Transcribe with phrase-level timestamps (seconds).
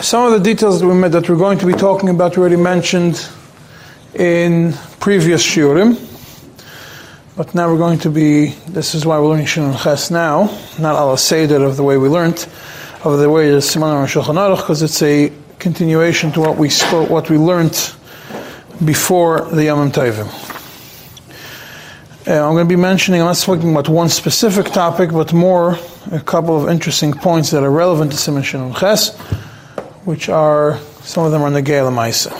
[0.00, 2.40] some of the details that, we met, that we're going to be talking about we
[2.40, 3.28] already mentioned
[4.14, 5.98] in previous shiurim.
[7.36, 10.94] But now we're going to be, this is why we're learning Shin Ches now, not
[10.94, 12.46] al Seder of the way we learned,
[13.04, 16.68] of the way the Siman and Shulchan Aruch, because it's a continuation to what we
[16.68, 17.92] spoke, what we learned
[18.84, 20.28] before the Yom Tovim.
[22.26, 25.76] Uh, I'm going to be mentioning, I'm not speaking about one specific topic, but more
[26.12, 29.16] a couple of interesting points that are relevant to Siman Shin Ches
[30.08, 32.32] which are, some of them are Negei Maisa.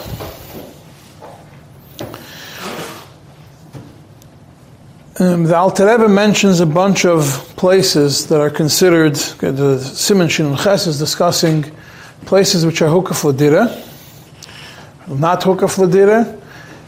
[5.21, 10.57] Um, the Alter Rebbe mentions a bunch of places that are considered, the Siman Shin
[10.57, 11.71] Ches is discussing
[12.25, 13.67] places which are Hukaf Ladira,
[15.07, 16.41] not Hukaf Ladira,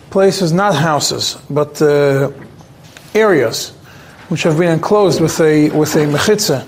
[0.08, 2.30] places, not houses, but uh,
[3.14, 3.72] areas
[4.30, 6.64] which have been enclosed with a, with a mechitza,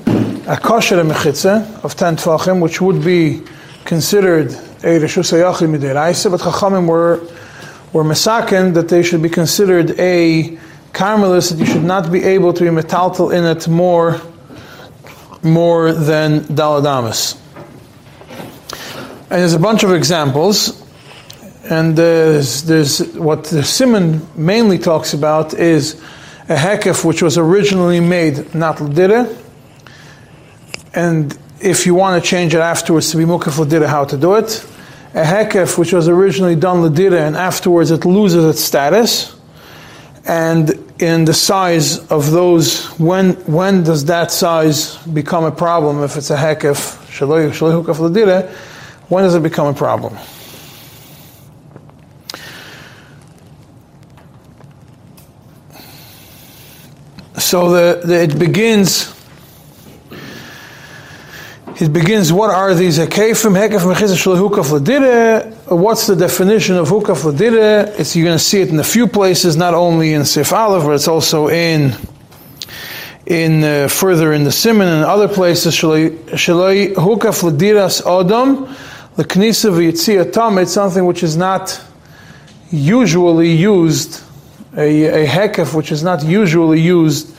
[0.46, 3.42] a kosher mechitza of 10 tfachim, which would be
[3.92, 4.50] considered
[4.90, 7.20] a Rishus Hayachim Midiraisa, but Chachamim were,
[7.92, 10.56] were Mesaken that they should be considered a
[10.94, 14.18] Carmelis, that you should not be able to be metaltal in it more,
[15.42, 17.38] more than Daladamas.
[19.28, 20.82] And there's a bunch of examples,
[21.68, 26.00] and there's, there's what the Simon mainly talks about is
[26.48, 29.28] a hekef which was originally made not ladira,
[30.94, 34.34] and if you want to change it afterwards to be mukaf ladira, how to do
[34.34, 34.66] it.
[35.14, 39.36] A hekef, which was originally done ladira, and afterwards it loses its status.
[40.24, 46.02] And in the size of those, when when does that size become a problem?
[46.02, 48.50] If it's a hekef, shaloi hukaf ladira,
[49.08, 50.16] when does it become a problem?
[57.39, 59.12] So the, the, it begins
[61.80, 63.42] it begins, what are these what's
[66.06, 67.94] the definition of hukaf ladire?
[67.98, 70.84] It's, you're going to see it in a few places, not only in Sif Aleph,
[70.84, 71.96] but it's also in
[73.24, 78.74] in uh, further in the Simon and other places, shalai hukaf ladiras adam,
[79.16, 81.80] the knisa v'yitzia tam, it's something which is not
[82.70, 84.22] usually used,
[84.77, 87.31] a, a which is not usually used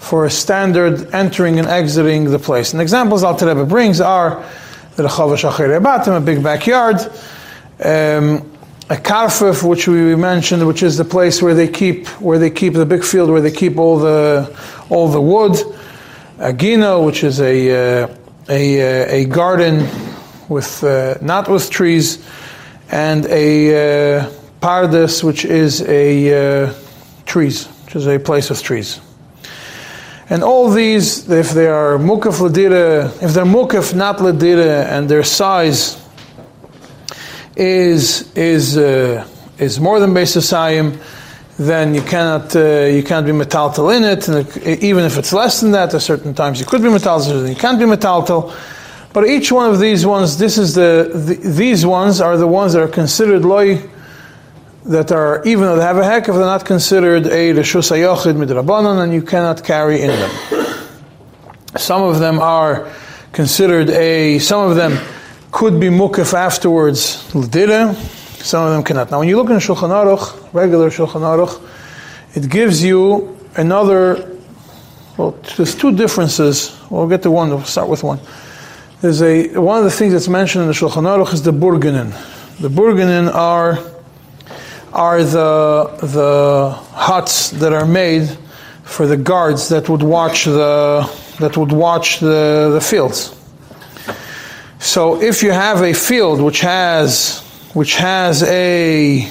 [0.00, 2.72] for a standard entering and exiting the place.
[2.72, 4.42] And examples Al Rebbe brings are
[4.96, 8.50] the Rechava Shachere a big backyard, um,
[8.88, 12.72] a karfif, which we mentioned, which is the place where they keep where they keep
[12.72, 15.56] the big field where they keep all the all the wood,
[16.38, 18.16] a gino, which is a uh,
[18.48, 19.86] a, a garden
[20.48, 22.24] with uh, not with trees,
[22.90, 24.30] and a uh,
[24.60, 26.74] pardes, which is a uh,
[27.26, 29.00] trees, which is a place with trees.
[30.30, 35.24] And all these, if they are mukaf ladira, if they're mukaf not ladira, and their
[35.24, 36.00] size
[37.56, 39.26] is is uh,
[39.58, 40.96] is more than beisasayim,
[41.58, 44.28] then you cannot uh, you can't be metaltal in it.
[44.28, 47.56] And even if it's less than that, at certain times you could be metaltal, you
[47.56, 48.54] can't be metaltal.
[49.12, 52.74] But each one of these ones, this is the, the these ones are the ones
[52.74, 53.82] that are considered loy
[54.84, 59.02] that are, even though they have a hekef, they're not considered a Rishus HaYochid Midrabanan,
[59.02, 60.30] and you cannot carry in them.
[61.76, 62.90] Some of them are
[63.32, 64.98] considered a, some of them
[65.52, 67.94] could be mukaf afterwards, l'dira,
[68.42, 69.10] some of them cannot.
[69.10, 71.60] Now when you look in Shulchan Aruch, regular Shulchan Aruch,
[72.34, 74.38] it gives you another,
[75.16, 76.76] well, there's two differences.
[76.88, 78.20] We'll get to one, we'll start with one.
[79.00, 82.10] There's a, one of the things that's mentioned in the Shulchan Aruch is the Burganin.
[82.60, 83.78] The Burganin are
[84.92, 88.28] are the, the huts that are made
[88.84, 91.08] for the guards that would watch the,
[91.38, 93.36] that would watch the, the fields.
[94.80, 97.40] So if you have a field which has,
[97.74, 99.30] which has a,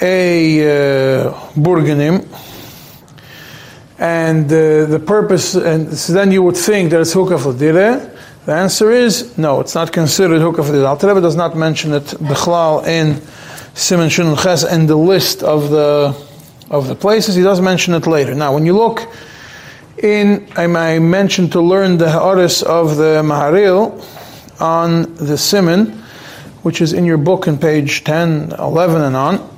[0.00, 2.28] a uh, burganim,
[3.98, 7.56] and uh, the purpose, and so then you would think that it's hukaf
[8.44, 10.86] The answer is no, it's not considered hukaf l'direh.
[10.86, 13.20] Al does not mention it bichlal in
[13.74, 16.14] Simon Shun Ches and the list of the
[16.72, 17.34] of the places.
[17.34, 18.34] He does mention it later.
[18.34, 19.06] Now, when you look
[19.98, 24.02] in, I mentioned to learn the Ha'aris of the Maharil
[24.60, 26.02] on the Simon,
[26.62, 29.50] which is in your book in page 10, 11 and on.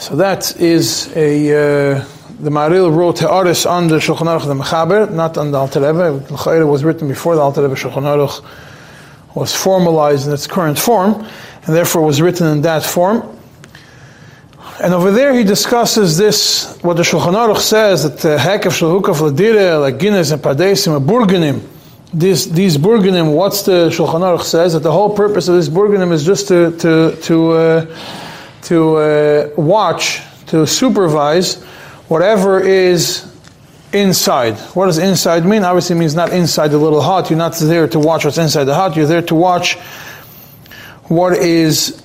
[0.00, 2.04] So that is a, uh,
[2.38, 6.20] the Maharil wrote Ha'aris on the Shulchan Aruch the Mechaber, not on the Alter Rebbe.
[6.20, 8.44] The was written before the Alter Rebbe Shulchan Aruch
[9.34, 11.26] was formalized in its current form
[11.68, 13.22] and therefore was written in that form.
[14.82, 18.98] And over there he discusses this, what the Shulchan Aruch says, that the Hekav Shal
[18.98, 21.60] Hukav Ladire, like Guinness and Padesim, and Burganim,
[22.12, 26.10] this, these burganim, what's the Shulchan Aruch says that the whole purpose of this burganim
[26.10, 27.96] is just to to to uh,
[28.62, 31.62] to uh, watch, to supervise
[32.08, 33.30] whatever is
[33.92, 34.54] inside.
[34.74, 35.64] What does inside mean?
[35.64, 37.28] Obviously, means not inside the little hut.
[37.28, 38.96] You're not there to watch what's inside the hut.
[38.96, 39.76] You're there to watch
[41.08, 42.02] what is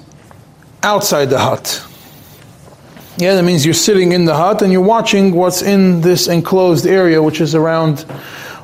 [0.82, 1.86] outside the hut.
[3.18, 6.88] Yeah, that means you're sitting in the hut and you're watching what's in this enclosed
[6.88, 8.02] area, which is around,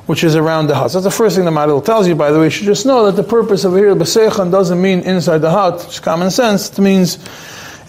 [0.06, 0.90] which is around the hut.
[0.90, 2.16] So that's the first thing the Maharil tells you.
[2.16, 5.00] By the way, you should just know that the purpose of here b'seichan doesn't mean
[5.00, 5.84] inside the hut.
[5.86, 6.70] It's common sense.
[6.70, 7.18] It means,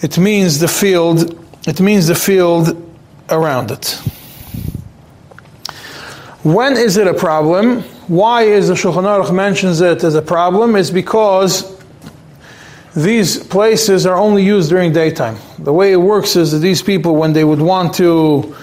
[0.02, 1.36] it means the field.
[1.68, 2.78] It means the field
[3.30, 4.00] around it.
[6.44, 7.82] When is it a problem?
[8.08, 10.76] Why is the Shulchan Aruch mentions it as a problem?
[10.76, 11.81] Is because
[12.96, 15.38] these places are only used during daytime.
[15.60, 18.56] The way it works is that these people, when they would want to,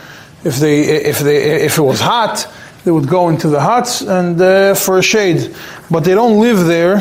[0.45, 2.47] if they if they if it was hot,
[2.85, 5.55] they would go into the huts and uh, for a shade.
[5.91, 7.01] But they don't live there.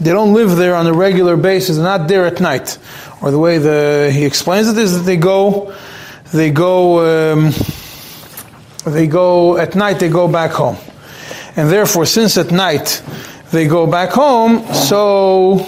[0.00, 1.76] They don't live there on a regular basis.
[1.76, 2.78] They're not there at night.
[3.22, 5.74] Or the way the he explains it is that they go,
[6.32, 7.52] they go, um,
[8.84, 10.00] they go at night.
[10.00, 10.76] They go back home,
[11.56, 13.00] and therefore, since at night
[13.52, 15.58] they go back home, so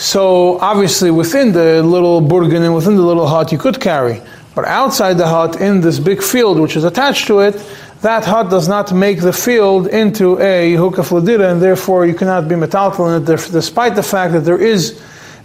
[0.00, 4.22] so obviously within the little burgan and within the little hut you could carry.
[4.54, 7.54] But outside the hut in this big field which is attached to it,
[8.00, 12.48] that hut does not make the field into a hukaf ladira and therefore you cannot
[12.48, 14.98] be metaltal in it despite the fact that there is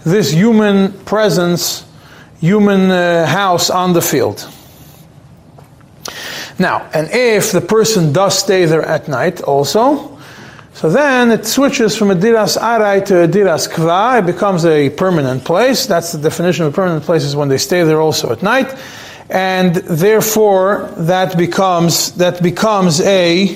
[0.06, 1.86] this human presence,
[2.40, 4.50] human uh, house on the field.
[6.58, 10.15] Now, and if the person does stay there at night also,
[10.76, 14.20] so then it switches from a diras arai to a diras kva.
[14.20, 15.86] It becomes a permanent place.
[15.86, 18.76] That's the definition of a permanent place is when they stay there also at night,
[19.30, 23.56] and therefore that becomes that becomes a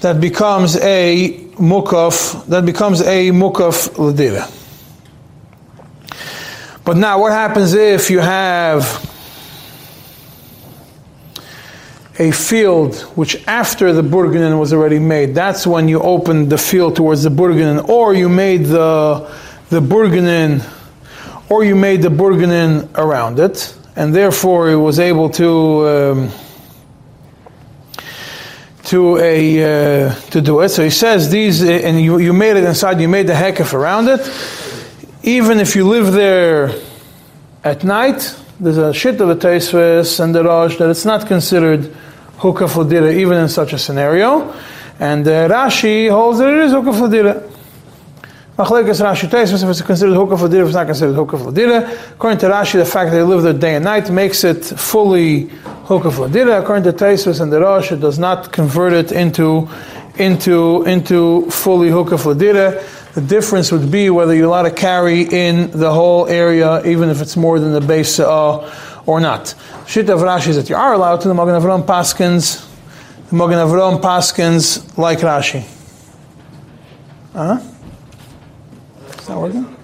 [0.00, 4.52] that becomes a mukaf that becomes a mukaf ladira.
[6.84, 8.82] But now, what happens if you have
[12.18, 16.96] a field which after the burganin was already made, that's when you opened the field
[16.96, 19.30] towards the burganin, or you made the
[19.70, 20.62] the burganin,
[21.48, 26.30] or you made the burganin around it, and therefore it was able to um,
[28.84, 30.70] to a uh, to do it.
[30.70, 33.00] So he says these, and you, you made it inside.
[33.00, 34.20] You made the hekef around it.
[35.22, 36.72] Even if you live there
[37.62, 41.94] at night, there's a shit of the Taisvis and the Rosh that it's not considered
[42.38, 44.54] hukaf ladira even in such a scenario.
[45.00, 47.52] And uh, Rashi holds that it is hukaf ladira.
[48.56, 51.36] Machlekes Rashi Teismus, if it's considered hookah if it's not considered hookah.
[51.36, 55.44] According to Rashi, the fact that they live there day and night makes it fully
[55.86, 56.60] hukaf ladira.
[56.60, 59.68] According to Teismus and the Rosh, it does not convert it into
[60.16, 62.82] into into fully hookah fladira.
[63.14, 67.20] The difference would be whether you're allowed to carry in the whole area, even if
[67.20, 68.58] it's more than the base uh,
[69.08, 69.54] or not.
[69.86, 71.28] Shit of Rashi is that you are allowed to.
[71.28, 72.68] The Magen Avram Paskins,
[73.30, 75.66] the Magen Avram Paskins like Rashi.
[77.32, 77.58] Huh?
[79.18, 79.74] Is that working?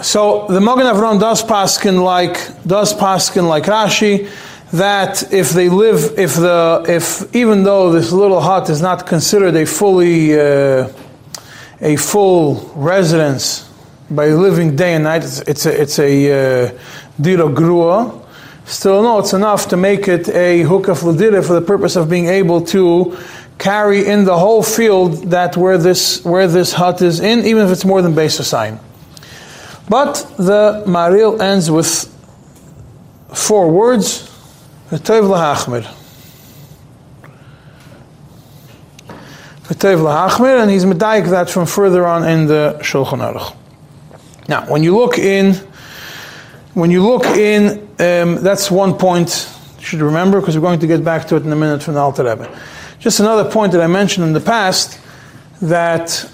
[0.00, 4.26] So the Magen Avram does paskin like does paskin like Rashi
[4.72, 9.56] that if they live, if the, if even though this little hut is not considered
[9.56, 10.88] a fully, uh,
[11.80, 13.68] a full residence
[14.10, 16.70] by living day and night, it's, it's a, it's a uh,
[17.20, 18.16] grua.
[18.64, 22.26] Still, no, it's enough to make it a hukaf ladira for the purpose of being
[22.26, 23.18] able to
[23.58, 27.72] carry in the whole field that where this where this hut is in, even if
[27.72, 28.78] it's more than base sign.
[29.88, 32.06] But the maril ends with
[33.34, 34.29] four words
[34.90, 35.82] V'tov lahachmir.
[39.68, 43.56] V'tov lahachmir, and he's medayik that from further on in the Shulchan Aruch.
[44.48, 45.54] Now, when you look in,
[46.74, 50.88] when you look in, um, that's one point you should remember because we're going to
[50.88, 52.50] get back to it in a minute from the Alter Rebbe.
[52.98, 54.98] Just another point that I mentioned in the past
[55.62, 56.28] that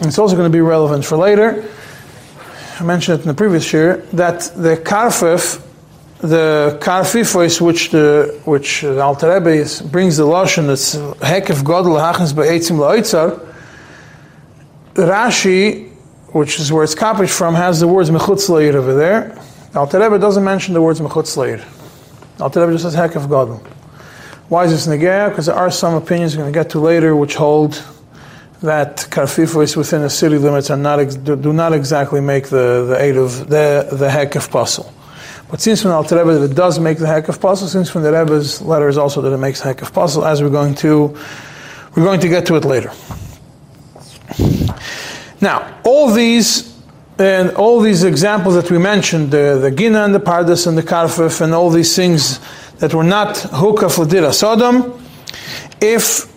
[0.00, 1.66] it's also going to be relevant for later.
[2.78, 5.62] I mentioned it in the previous year that the karfif
[6.20, 12.34] the karfifos which the which the Alter Rebbe brings the lashon that's hekef godel hachens
[12.34, 13.46] be'etzim la'otzar.
[14.94, 15.88] Rashi,
[16.32, 19.38] which is where it's copied from, has the words mechutz leir over there.
[19.72, 21.64] The Alter Rebbe doesn't mention the words mechutz leir.
[22.38, 23.58] Alter Rebbe just says hekef godel.
[24.50, 25.30] Why is this negaya?
[25.30, 27.82] Because there are some opinions we're going to get to later which hold
[28.60, 33.16] that karfifos within the city limits are not do not exactly make the the eight
[33.16, 34.92] of the the hekef puzzle.
[35.50, 38.12] But since from Alter Rebbe that it does make the hekef puzzle, since from the
[38.12, 41.16] Rebbe's letters also that it makes the hekef puzzle, as we're going to
[41.96, 42.92] we're going to get to it later.
[45.40, 46.70] Now, all these
[47.18, 50.82] and all these examples that we mentioned, the, the Gina and the Pardas and the
[50.82, 52.38] Karfif and all these things
[52.78, 55.04] that were not Hukaf Ladira Sodom,
[55.80, 56.30] if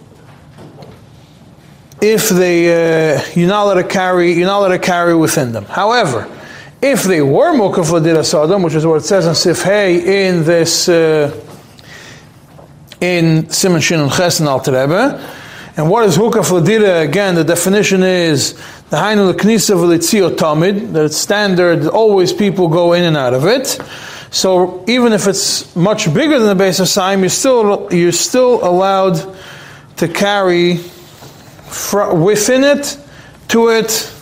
[2.02, 5.66] if they uh, you're not allowed to carry you're not allowed to carry within them.
[5.66, 6.28] However,
[6.84, 10.44] if they were Mukaf Ladira Sodom, which is what it says in Sif Hey in
[10.44, 11.34] this uh,
[13.00, 15.18] in Simon Shin and Ches and Alter Rebbe,
[15.78, 17.02] and what is Hukaf Ladira?
[17.02, 18.54] Again, the definition is
[18.90, 23.80] the Hainu Knisa V'Litzio Tamid, it's standard, always people go in and out of it.
[24.30, 28.68] So even if it's much bigger than the base of Saim, you're still, you're still
[28.68, 29.36] allowed
[29.98, 32.98] to carry fr- within it,
[33.50, 34.14] to it,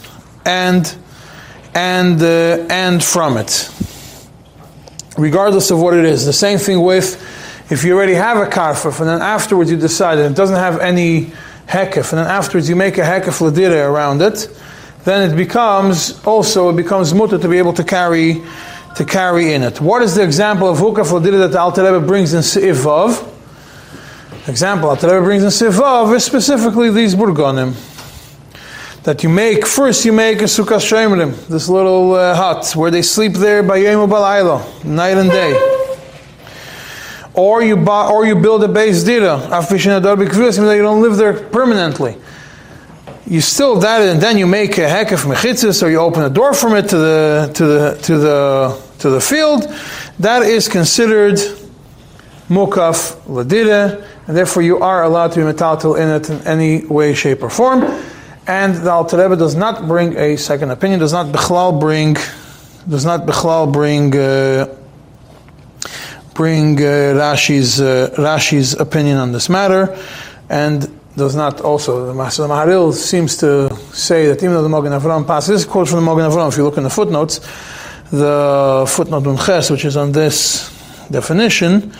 [0.46, 0.86] and,
[1.73, 3.69] and, uh, and from it.
[5.17, 6.25] Regardless of what it is.
[6.25, 7.21] The same thing with
[7.71, 11.31] if you already have a karfif and then afterwards you decide it doesn't have any
[11.67, 14.49] hekif, and then afterwards you make a hekif ladira around it,
[15.05, 18.41] then it becomes also it becomes mutter to be able to carry
[18.95, 19.79] to carry in it.
[19.79, 23.29] What is the example of hukaf ladira that the Alter Rebbe brings in Se'ivav?
[24.47, 27.73] Example Alter Rebbe brings in Se'ivav is specifically these burgonim
[29.03, 33.01] that you make first you make a sukkah shemrim, this little uh, hut where they
[33.01, 35.77] sleep there by yom balaylo, night and day
[37.34, 42.17] or you buy, or you build a base dira, that you don't live there permanently.
[43.25, 46.53] You still that, and then you make a hekef mechitzis, or you open a door
[46.53, 49.63] from it to the to the to the to the field.
[50.20, 51.38] That is considered
[52.50, 57.13] mukaf ladira, and therefore you are allowed to be metaltal in it in any way,
[57.13, 57.84] shape, or form.
[58.48, 61.00] And the Alter Rebbe does not bring a second opinion.
[61.00, 62.15] Does not bichlal bring.
[62.89, 64.15] Does not bichlal bring.
[64.15, 64.75] Uh,
[66.33, 69.98] bring uh, Rashi's, uh, Rashi's opinion on this matter,
[70.50, 75.27] and does not also, the Maharil seems to say that even though the Mogen Avram
[75.27, 77.39] passes, this quote from the Mogen Avram, if you look in the footnotes,
[78.12, 80.69] the footnote Unches, which is on this
[81.12, 81.93] definition,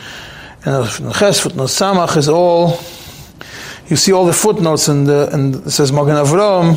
[0.64, 2.78] and Unches, footnote Samach is all,
[3.88, 6.76] you see all the footnotes, and, and it says Mogen Avram,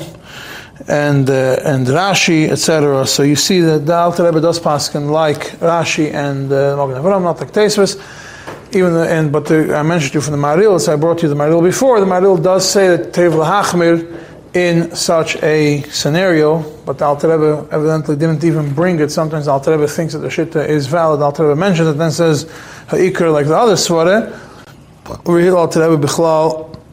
[0.87, 3.05] and uh, and Rashi, etc.
[3.07, 7.23] So you see that the Alter Rebbe does paskin like Rashi and uh, Magen Avraham,
[7.23, 7.99] not like Tesvis.
[8.73, 11.29] Even the, and but the, I mentioned you from the Maril, so I brought you
[11.29, 11.99] the Maril before.
[11.99, 17.67] The Maril does say that Tev Hachmir in such a scenario, but the Alter Rebbe
[17.71, 19.11] evidently didn't even bring it.
[19.11, 21.19] Sometimes the Alter Rebbe thinks that the Shitta is valid.
[21.19, 22.49] The Alter Rebbe mentions it, then says
[22.87, 24.39] Ha'ikr like the other Svare.
[25.25, 26.01] Real Alter Rebbe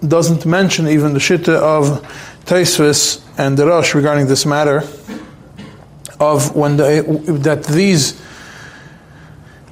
[0.06, 2.02] doesn't mention even the Shitta of
[2.44, 4.82] Taisvis and the Rosh regarding this matter
[6.18, 7.02] of when the,
[7.40, 8.20] that these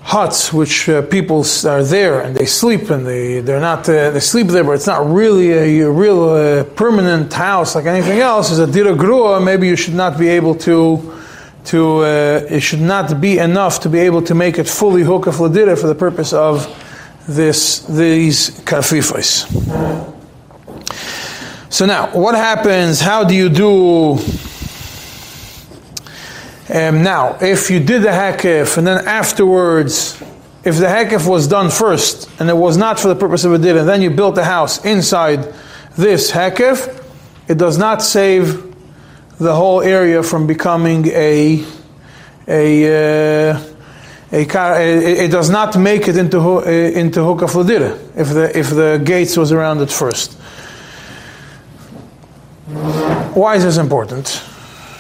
[0.02, 4.18] huts which uh, people are there and they sleep and they they're not uh, they
[4.18, 8.50] sleep there but it's not really a, a real uh, permanent house like anything else
[8.50, 11.14] is a dira grua maybe you should not be able to
[11.64, 15.78] to uh, it should not be enough to be able to make it fully ladira
[15.78, 16.66] for the purpose of
[17.28, 19.46] this these kafifos.
[21.71, 23.00] So now, what happens?
[23.00, 24.19] How do you do?
[26.69, 30.21] Um, now, if you did the hekif and then afterwards,
[30.65, 33.59] if the hekif was done first and it was not for the purpose of a
[33.59, 35.55] din, and then you built the house inside
[35.97, 37.05] this hekif,
[37.47, 38.75] it does not save
[39.39, 41.65] the whole area from becoming a
[42.49, 43.61] a uh,
[44.33, 46.39] a it, does not make it into
[46.99, 47.55] into hukaf
[48.17, 50.37] if the if the gates was around it first.
[53.35, 54.27] Why is this important?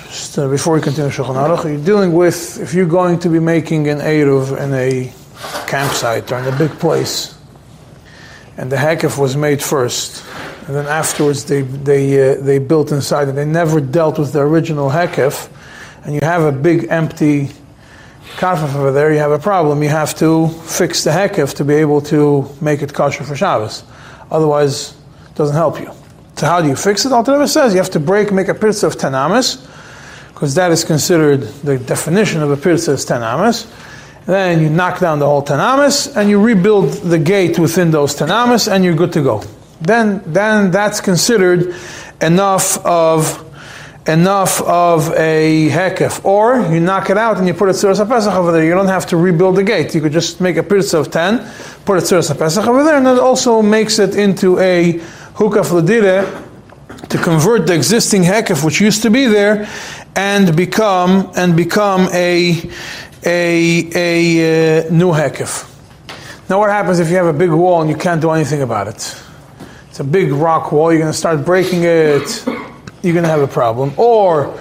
[0.08, 3.38] Just, uh, before we continue Shulchan Aruch, you're dealing with, if you're going to be
[3.38, 5.12] making an Eruv in a
[5.68, 7.38] campsite or in a big place,
[8.56, 10.24] and the Hekef was made first,
[10.66, 14.40] and then afterwards they, they, uh, they built inside and they never dealt with the
[14.40, 15.48] original Hekef,
[16.04, 17.50] and you have a big empty
[18.36, 19.82] karfaf over there, you have a problem.
[19.82, 23.84] You have to fix the Hekef to be able to make it kosher for Shabbos.
[24.28, 24.96] Otherwise,
[25.28, 25.99] it doesn't help you.
[26.40, 27.12] So how do you fix it?
[27.12, 29.62] Alter says you have to break, make a pirza of tenamis,
[30.32, 33.70] because that is considered the definition of a pirza is tenamis.
[34.24, 38.72] Then you knock down the whole tenamis and you rebuild the gate within those tenamis,
[38.72, 39.42] and you're good to go.
[39.82, 41.74] Then, then that's considered
[42.22, 43.46] enough of
[44.06, 46.24] enough of a hekef.
[46.24, 48.64] Or you knock it out and you put a tzuras pesach over there.
[48.64, 49.94] You don't have to rebuild the gate.
[49.94, 51.40] You could just make a pirza of ten,
[51.84, 55.02] put a tzuras pesach over there, and that also makes it into a
[55.40, 56.26] hukaf ladire
[57.08, 59.66] to convert the existing hekef which used to be there
[60.14, 62.70] and become and become a
[63.24, 65.66] a a uh, new hekef.
[66.50, 68.88] Now, what happens if you have a big wall and you can't do anything about
[68.88, 69.22] it?
[69.88, 70.92] It's a big rock wall.
[70.92, 72.44] You're going to start breaking it.
[73.02, 73.94] You're going to have a problem.
[73.96, 74.58] Or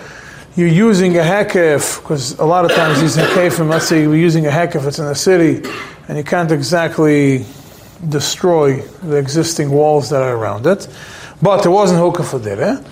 [0.55, 3.69] you're using a hekef because a lot of times these hekefim.
[3.69, 4.88] Let's say you're using a hekef.
[4.88, 5.67] It's in the city,
[6.07, 7.45] and you can't exactly
[8.08, 10.88] destroy the existing walls that are around it.
[11.41, 12.62] But it wasn't hukah for dire.
[12.62, 12.84] Eh?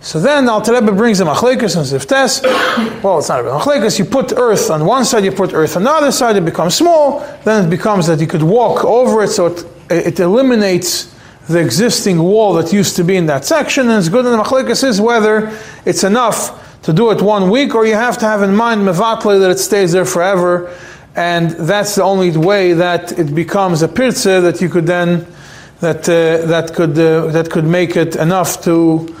[0.00, 2.42] So then Al Rebbe brings a machlekas and ziftes.
[3.02, 3.98] Well, it's not a machlekas.
[3.98, 6.36] You put earth on one side, you put earth on the other side.
[6.36, 7.20] It becomes small.
[7.44, 11.14] Then it becomes that you could walk over it, so it, it eliminates
[11.48, 13.88] the existing wall that used to be in that section.
[13.88, 14.24] And it's good.
[14.26, 18.16] And the machlekas is whether it's enough to do it one week, or you have
[18.18, 20.72] to have in mind mevatle that it stays there forever.
[21.16, 25.26] And that's the only way that it becomes a pirza that you could then
[25.80, 29.14] that uh, that could uh, that could make it enough to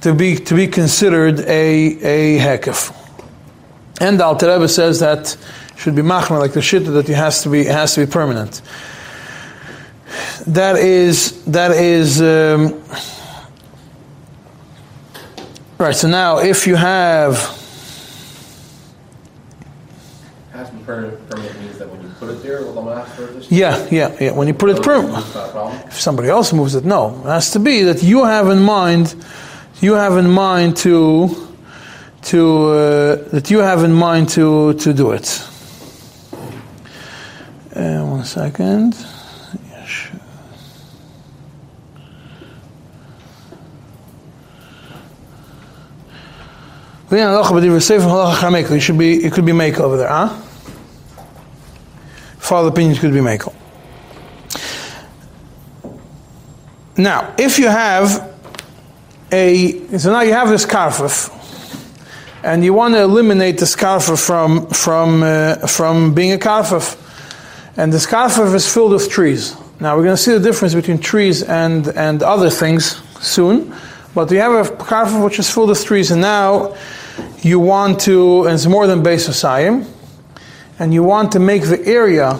[0.00, 2.92] to be to be considered a a hekef.
[4.00, 5.36] And the Alter Rebbe says that
[5.76, 8.10] should be machmer like the shit that it has to be it has to be
[8.10, 8.60] permanent.
[10.48, 12.82] That is that is um,
[15.78, 15.94] right.
[15.94, 17.59] So now, if you have
[20.60, 23.14] has to be permanent, permanent means that when you put it there, will the last
[23.14, 23.50] for this?
[23.50, 25.24] yeah yeah yeah when you put it permanent.
[25.24, 25.88] It's not a problem.
[25.88, 27.20] If somebody else moves it, no.
[27.20, 29.14] It has to be that you have in mind,
[29.80, 31.48] you have in mind to,
[32.22, 35.46] to uh, that you have in mind to to do it.
[37.74, 38.94] Uh, one second.
[48.74, 49.24] You should be.
[49.24, 50.36] It could be make over there, huh?
[52.50, 53.42] Father opinions could be make.
[56.96, 58.34] Now, if you have
[59.30, 61.30] a, so now you have this karfif,
[62.42, 66.98] and you want to eliminate this karfif from from uh, from being a karfif,
[67.76, 69.54] and this karfif is filled with trees.
[69.78, 73.72] Now we're going to see the difference between trees and and other things soon,
[74.12, 76.74] but you have a karfif which is filled with trees, and now
[77.42, 79.86] you want to, and it's more than base Osayim,
[80.80, 82.38] and you want to make the area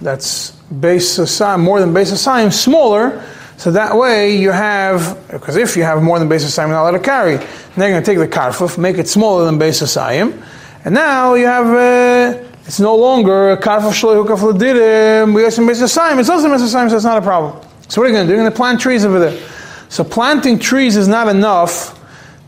[0.00, 3.24] that's base Osayim, more than base Osayim, smaller,
[3.56, 6.82] so that way you have, because if you have more than base Osayim, you're not
[6.82, 7.36] allowed to carry.
[7.76, 10.42] Now you're going to take the karfuf, make it smaller than base Osayim,
[10.84, 15.66] and now you have, uh, it's no longer a karfuf shaloi hukaf we have some
[15.66, 17.66] base Osayim, it's also base Osayim, so it's not a problem.
[17.88, 18.36] So what are you going to do?
[18.36, 19.40] You're going to plant trees over there.
[19.88, 21.96] So planting trees is not enough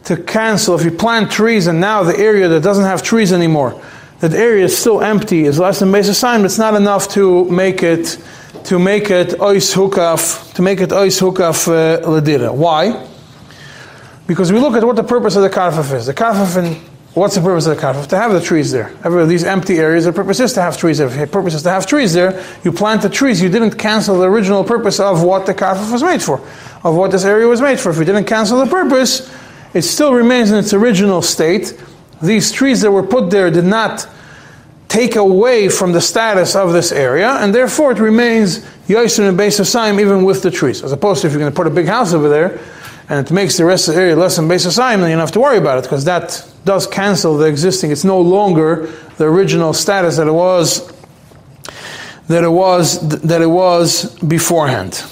[0.04, 0.74] to cancel.
[0.74, 3.80] If you plant trees and now the area that doesn't have trees anymore,
[4.20, 7.83] that area is still empty, is less than base but it's not enough to make
[7.83, 8.18] it
[8.64, 12.52] to make it ois hukaf, to make it ois hukaf uh, ledira.
[12.52, 13.07] Why?
[14.26, 16.07] Because we look at what the purpose of the karfaf is.
[16.07, 16.76] The karfaf, and
[17.14, 18.09] what's the purpose of the karfaf?
[18.09, 18.92] To have the trees there.
[19.04, 21.09] Every these empty areas, the purpose is to have trees there.
[21.09, 23.40] The purpose is to have trees there, you plant the trees.
[23.40, 26.40] You didn't cancel the original purpose of what the karfaf was made for,
[26.85, 27.90] of what this area was made for.
[27.90, 29.33] If you didn't cancel the purpose,
[29.72, 31.81] it still remains in its original state.
[32.20, 34.09] These trees that were put there did not
[34.88, 39.61] take away from the status of this area, and therefore it remains Yosin and Beis
[39.61, 40.83] Hasayim even with the trees.
[40.83, 42.59] As opposed to if you're going to put a big house over there,
[43.11, 45.20] and it makes the rest of the area less than Beis Hasayim, then you don't
[45.20, 47.90] have to worry about it, because that does cancel the existing.
[47.90, 48.87] It's no longer
[49.18, 50.92] the original status that it was
[52.28, 55.02] that it was that it was beforehand.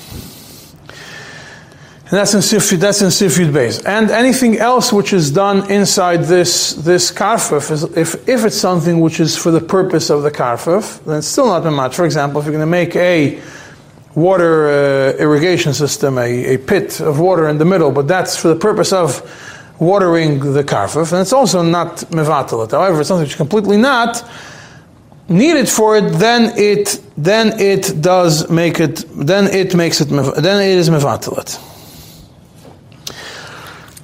[2.09, 3.85] And that's in Sifid, that's in Sifid base.
[3.85, 9.01] And anything else which is done inside this, this karfuf, is, if, if it's something
[9.01, 11.95] which is for the purpose of the karfuf, then it's still not mamat.
[11.95, 13.41] For example, if you're going to make a
[14.15, 18.47] water uh, irrigation system, a, a pit of water in the middle, but that's for
[18.47, 19.21] the purpose of
[19.81, 22.71] watering the karfuf, and it's also not mevatalit.
[22.71, 24.23] However, it's something which is completely not
[25.29, 30.63] needed for it, then it then it does make it then it makes it then
[30.63, 31.76] it is mevatalit.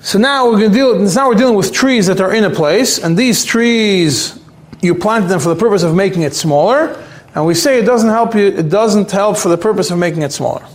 [0.02, 0.98] So now we're going to deal.
[0.98, 4.36] Now we're dealing with trees that are in a place, and these trees
[4.80, 7.00] you planted them for the purpose of making it smaller,
[7.36, 8.46] and we say it doesn't help you.
[8.48, 10.66] It doesn't help for the purpose of making it smaller.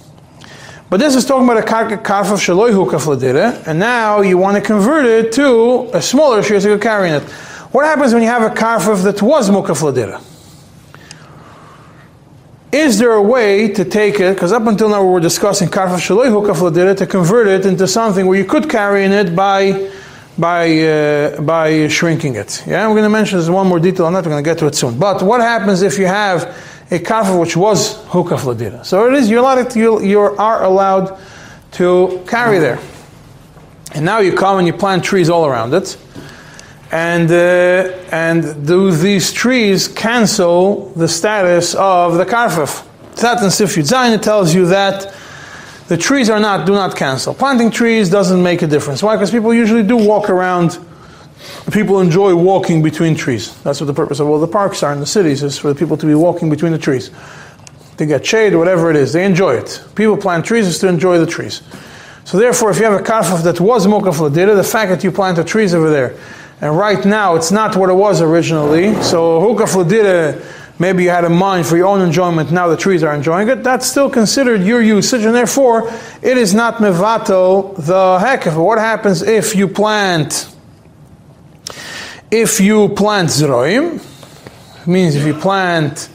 [0.89, 4.55] But this is talking about a karka karf of shaloi hukaf and now you want
[4.55, 7.23] to convert it to a smaller shir so you're carrying it.
[7.73, 10.36] What happens when you have a karf that was mukaf ladira?
[12.71, 16.27] Is there a way to take it, because up until now we were discussing shaloi
[16.27, 19.89] hukaf to convert it into something where you could carry in it by
[20.37, 22.63] by uh, by shrinking it.
[22.67, 24.25] Yeah, I'm going to mention this one more detail on that.
[24.25, 24.99] We're going to get to it soon.
[24.99, 26.43] But what happens if you have
[26.91, 28.85] a karfa which was hukaf ladira?
[28.85, 31.17] So it is you're allowed to, you you are allowed
[31.73, 32.79] to carry there.
[33.95, 35.97] And now you come and you plant trees all around it.
[36.91, 42.85] And, uh, and do these trees cancel the status of the karfif?
[43.15, 45.13] That in Sif Zayin tells you that
[45.87, 47.33] the trees are not, do not cancel.
[47.33, 49.01] Planting trees doesn't make a difference.
[49.01, 49.15] Why?
[49.15, 50.79] Because people usually do walk around
[51.71, 53.55] people enjoy walking between trees.
[53.63, 55.75] That's what the purpose of all the parks are in the cities, is for the
[55.75, 57.11] people to be walking between the trees.
[57.97, 59.83] They get shade whatever it is, they enjoy it.
[59.95, 61.61] People plant trees is to enjoy the trees.
[62.25, 65.11] So therefore, if you have a karfaf that was mukaf ladira, the fact that you
[65.11, 66.17] planted trees over there,
[66.61, 70.43] and right now it's not what it was originally, so hukaf ladira,
[70.79, 73.63] maybe you had a mind for your own enjoyment, now the trees are enjoying it,
[73.63, 75.89] that's still considered your usage, and therefore
[76.21, 78.55] it is not mevato the hekef.
[78.61, 80.53] What happens if you plant
[82.29, 84.03] if you plant zroim,
[84.85, 86.09] means if you plant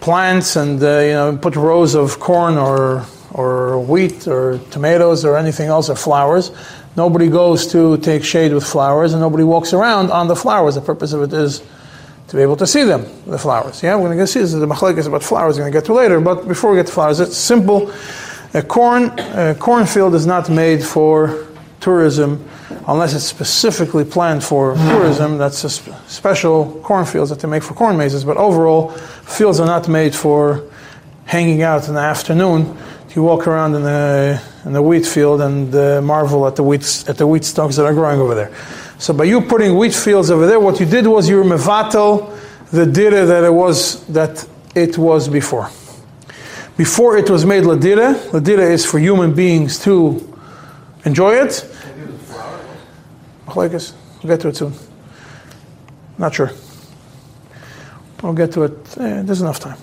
[0.00, 5.36] plants and uh, you know put rows of corn or or wheat or tomatoes or
[5.36, 6.50] anything else or flowers,
[6.96, 10.74] nobody goes to take shade with flowers and nobody walks around on the flowers.
[10.74, 11.62] The purpose of it is
[12.28, 13.82] to be able to see them, the flowers.
[13.82, 14.52] Yeah, we're going to see this.
[14.52, 15.56] The machlekes about flowers.
[15.56, 16.20] We're going to get to later.
[16.20, 17.92] But before we get to flowers, it's simple.
[18.54, 21.46] A corn a cornfield is not made for
[21.80, 22.48] tourism
[22.88, 27.74] unless it's specifically planned for tourism, that's a sp- special cornfields that they make for
[27.74, 28.24] corn mazes.
[28.24, 30.62] But overall, fields are not made for
[31.24, 32.76] hanging out in the afternoon.
[33.14, 37.04] You walk around in the in the wheat field and uh, marvel at the wheat
[37.08, 38.52] at the wheat stalks that are growing over there.
[38.98, 42.36] So by you putting wheat fields over there, what you did was you were mevatel
[42.72, 45.70] the dira that it was that it was before.
[46.76, 50.36] Before it was made ladira, ladira is for human beings to
[51.04, 51.64] enjoy it.
[53.54, 54.72] We'll get to it soon.
[56.18, 56.50] Not sure.
[58.20, 58.98] We'll get to it.
[58.98, 59.78] Eh, there's enough time.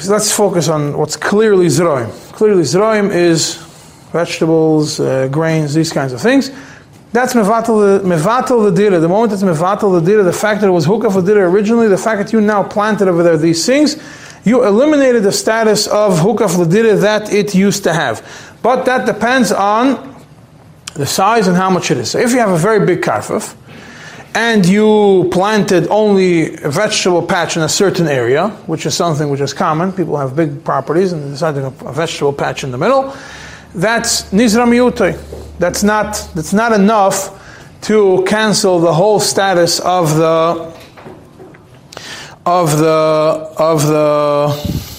[0.00, 2.23] So let's focus on what's clearly Zroim.
[2.34, 3.54] Clearly, Zroim is
[4.10, 6.50] vegetables, uh, grains, these kinds of things.
[7.12, 8.98] That's mevatel the dira.
[8.98, 11.86] The moment it's mevatel the dira, the fact that it was hukaf the dira originally,
[11.86, 13.96] the fact that you now planted over there these things,
[14.44, 18.20] you eliminated the status of hukaf the dira that it used to have.
[18.62, 20.16] But that depends on
[20.94, 22.10] the size and how much it is.
[22.10, 23.54] So if you have a very big karfif,
[24.34, 29.40] and you planted only a vegetable patch in a certain area, which is something which
[29.40, 33.14] is common, people have big properties and decide to a vegetable patch in the middle,
[33.74, 35.16] that's nizra miyutay.
[35.58, 37.40] That's not, that's not enough
[37.82, 40.74] to cancel the whole status of the
[42.46, 44.90] of the of the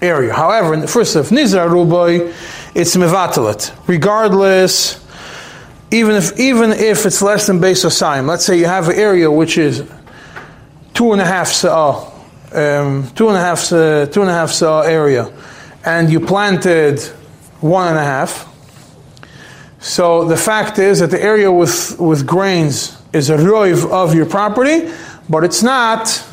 [0.00, 0.32] area.
[0.32, 2.32] However, in the first of nizra ruboy,
[2.74, 4.99] it's mevatalit, regardless
[5.90, 7.92] even if even if it's less than base of
[8.26, 9.88] let's say you have an area which is
[10.94, 12.10] two and a half saw,
[12.52, 15.32] um, two and a half uh, two and a half saw area,
[15.84, 17.00] and you planted
[17.60, 18.46] one and a half.
[19.80, 24.26] So the fact is that the area with with grains is a roiv of your
[24.26, 24.92] property,
[25.28, 26.24] but it's not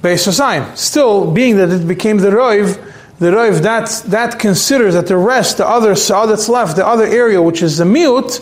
[0.00, 0.34] base of
[0.78, 2.91] Still, being that it became the roiv
[3.22, 7.06] the Rav, that, that considers that the rest, the other saw that's left, the other
[7.06, 8.40] area, which is the mute,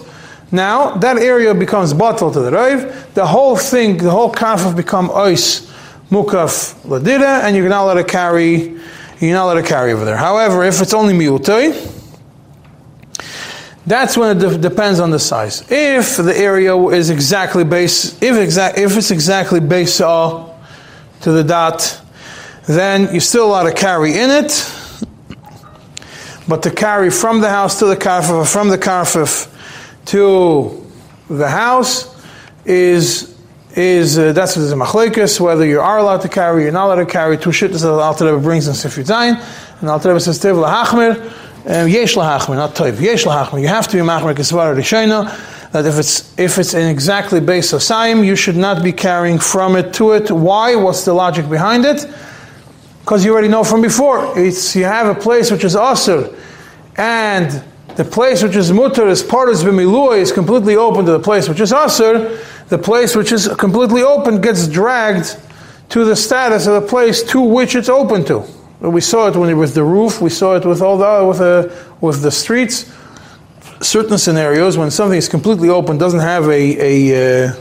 [0.50, 3.14] now that area becomes bottled to the Rav.
[3.14, 5.70] The whole thing, the whole kafaf become ois
[6.10, 8.78] mukaf ladira, and you're not let it carry,
[9.20, 10.16] you're not let it carry over there.
[10.16, 11.98] However, if it's only miutoi,
[13.86, 15.64] that's when it de- depends on the size.
[15.70, 20.46] If the area is exactly base, if exact, if it's exactly base uh,
[21.22, 22.00] to the dot
[22.66, 24.72] then you still allowed to carry in it,
[26.46, 29.48] but to carry from the house to the karfif, from the karfif
[30.06, 30.86] to
[31.28, 32.20] the house
[32.64, 33.30] is
[33.76, 36.86] is uh, that's what is a machlekes, whether you are allowed to carry, you're not
[36.86, 37.38] allowed to carry.
[37.38, 39.40] Two shittas that Alter Rebbe brings in Sifri Zayin,
[39.80, 41.16] and Alter Rebbe says Tev lahachmer,
[41.66, 43.60] um, yesh lahachmer, not toiv, yesh lahachmer.
[43.60, 45.70] You have to be machmer kesvara rishayna.
[45.70, 49.38] That if it's if it's in exactly base of saim, you should not be carrying
[49.38, 50.30] from it to it.
[50.32, 50.74] Why?
[50.74, 52.06] What's the logic behind it?
[53.00, 56.36] Because you already know from before, it's you have a place which is asr,
[56.96, 57.64] and
[57.96, 61.48] the place which is mutter is part of b'milua is completely open to the place
[61.48, 62.38] which is asr.
[62.68, 65.36] The place which is completely open gets dragged
[65.88, 68.44] to the status of the place to which it's open to.
[68.80, 70.20] We saw it when it was the roof.
[70.20, 72.90] We saw it with all the with the with the streets.
[73.80, 77.52] Certain scenarios when something is completely open, doesn't have a, a uh,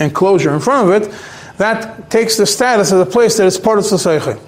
[0.00, 1.14] enclosure in front of it,
[1.56, 4.38] that takes the status of the place that is part of society.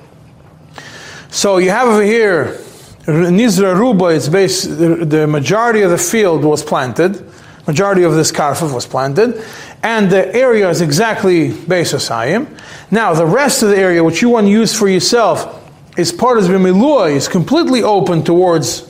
[1.34, 2.58] So you have over here
[3.06, 7.28] Nizra Ruba, it's based, the, majority of the field was planted,
[7.66, 9.44] majority of this karfif was planted,
[9.82, 12.46] and the area is exactly Beis Hasayim.
[12.92, 15.60] Now, the rest of the area, which you want to use for yourself,
[15.98, 18.88] is part of Bimilua, is completely open towards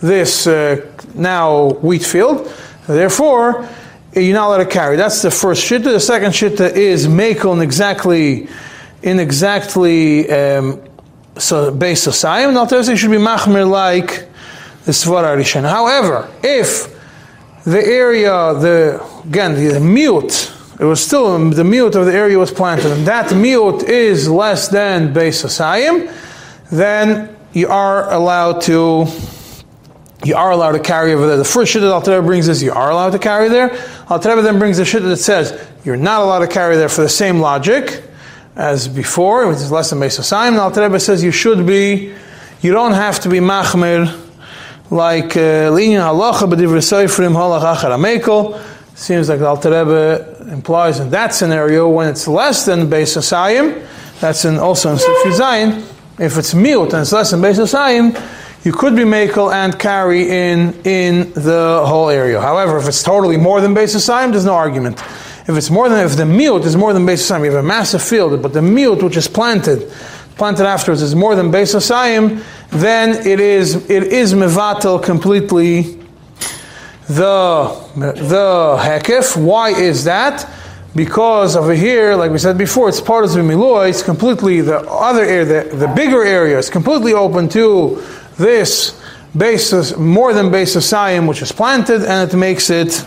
[0.00, 2.52] this, uh, now wheat field.
[2.88, 3.68] Therefore,
[4.14, 4.96] you're not allowed to carry.
[4.96, 5.84] That's the first shitta.
[5.84, 8.48] The second shitta is makel in exactly,
[9.02, 10.82] in exactly um,
[11.38, 12.48] so base society.
[12.48, 14.28] And alternatively, should be machmir like
[14.84, 15.68] the svara.
[15.68, 16.94] However, if
[17.64, 22.38] the area, the again the, the mute, it was still the mute of the area
[22.38, 26.10] was planted, and that mute is less than base society,
[26.70, 29.06] then you are allowed to
[30.24, 31.36] you are allowed to carry over there.
[31.36, 33.70] The first shit that Al brings is you are allowed to carry there.
[34.08, 37.08] Al then brings the shit that says you're not allowed to carry there for the
[37.08, 38.02] same logic
[38.56, 40.54] as before, which is less than Mesa Saim.
[40.54, 42.14] Al Rebbe says you should be,
[42.60, 44.20] you don't have to be machmir
[44.90, 48.60] like uh, linyan halacha b'divrei seifrim halach achar amekel.
[48.96, 53.84] Seems like Al Rebbe implies in that scenario when it's less than Beis Hasayim,
[54.20, 55.78] that's in, also in Sifri Zayin,
[56.20, 58.14] if it's miut and it's less than Beis Hasayim,
[58.64, 62.40] you could be makel and carry in in the whole area.
[62.40, 65.02] However, if it's totally more than Beis Hasayim, there's no argument.
[65.46, 67.66] If it's more than if the miut is more than Beis Hasayim, you have a
[67.66, 69.90] massive field, but the miut which is planted
[70.36, 75.98] planted afterwards is more than Beis Hasayim, then it is it is mevatel completely
[77.06, 79.36] the the hekif.
[79.36, 80.48] Why is that?
[80.96, 83.90] Because over here, like we said before, it's part of the miloy.
[83.90, 88.02] It's completely the other area, the, the bigger area is completely open to
[88.38, 89.00] this
[89.36, 93.04] basis more than base of which is planted, and it makes it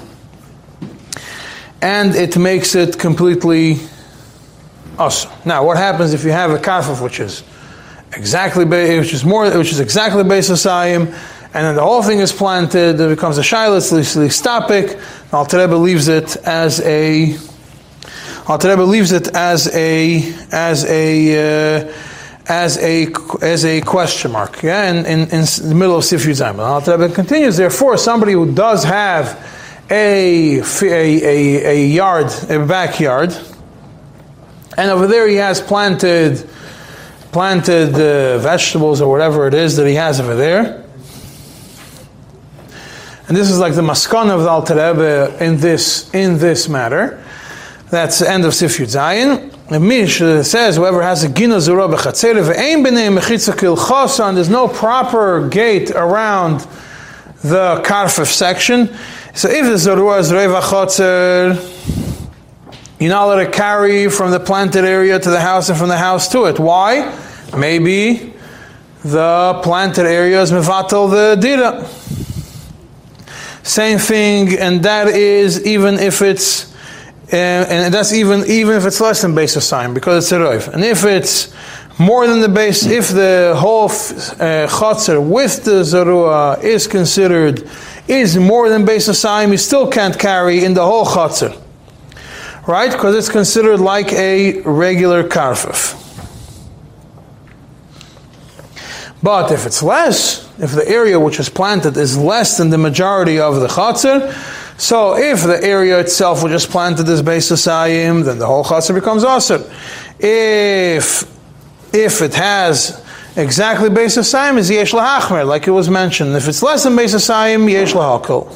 [1.82, 3.78] and it makes it completely
[4.98, 5.32] awesome.
[5.46, 7.44] Now, what happens if you have a kafif which is
[8.14, 11.06] exactly which is more which is exactly base of Sayim,
[11.54, 15.02] and then the whole thing is planted, it becomes a shilas listopik.
[15.34, 17.38] Alter Rebbe leaves it as a
[18.48, 21.94] Alter Rebbe leaves it as a as a uh,
[22.48, 23.08] as a
[23.42, 24.64] as a question mark.
[24.64, 26.60] Yeah, in, in, in the middle of Sifri Zayin.
[26.60, 27.58] Alter Rebbe continues.
[27.58, 29.38] Therefore, somebody who does have
[29.90, 33.36] a, a, a, a yard, a backyard,
[34.78, 36.48] and over there he has planted
[37.32, 40.84] planted uh, vegetables or whatever it is that he has over there.
[43.28, 47.24] And this is like the maskana of the Alter Rebbe in this in this matter.
[47.90, 49.54] That's the end of Sif Yud Zayin.
[49.68, 54.68] The Mish says whoever has a gina zura b'chatzere ve'ein b'nei mechitza kilchosa there's no
[54.68, 56.62] proper gate around
[57.44, 58.90] the karfif section.
[59.38, 61.54] So if the zurua is reva chotzer,
[63.00, 65.98] you're not allowed to carry from the planted area to the house and from the
[65.98, 66.58] house to it.
[66.58, 67.16] Why?
[67.56, 68.34] Maybe
[69.06, 71.88] the planted area is mevatel the dira.
[73.62, 76.74] Same thing, and that is even if it's,
[77.32, 80.40] uh, and that's even even if it's less than base of sign because it's a
[80.40, 80.68] roif.
[80.68, 81.54] And if it's
[82.00, 87.70] more than the base, if the whole uh, chotzer with the zarua is considered
[88.08, 91.60] is more than base of sign, you still can't carry in the whole chotzer,
[92.68, 92.92] right?
[92.92, 95.96] Because it's considered like a regular karfif.
[99.22, 103.40] But if it's less, if the area which is planted is less than the majority
[103.40, 104.32] of the chatzir,
[104.80, 108.94] so if the area itself which is planted is base asayim, then the whole chatzir
[108.94, 109.60] becomes asir.
[110.20, 111.24] If
[111.94, 113.04] if it has
[113.38, 116.36] exactly base asayim, is yesh lahachmer, like it was mentioned.
[116.36, 118.54] If it's less than base asayim, yesh lahakol.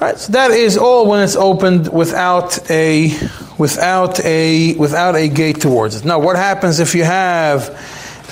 [0.00, 3.10] Right, so that is all when it's opened without a
[3.58, 6.04] without a without a gate towards it.
[6.04, 7.70] Now, what happens if you have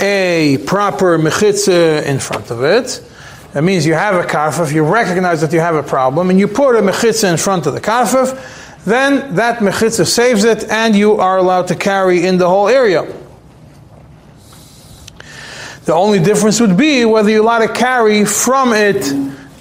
[0.01, 3.05] a proper mechitza in front of it.
[3.53, 6.49] That means you have a karfaf, you recognize that you have a problem, and you
[6.49, 11.17] put a mechitza in front of the karfaf, then that mechitza saves it, and you
[11.17, 13.03] are allowed to carry in the whole area.
[15.91, 19.11] The only difference would be whether you're allowed to carry from it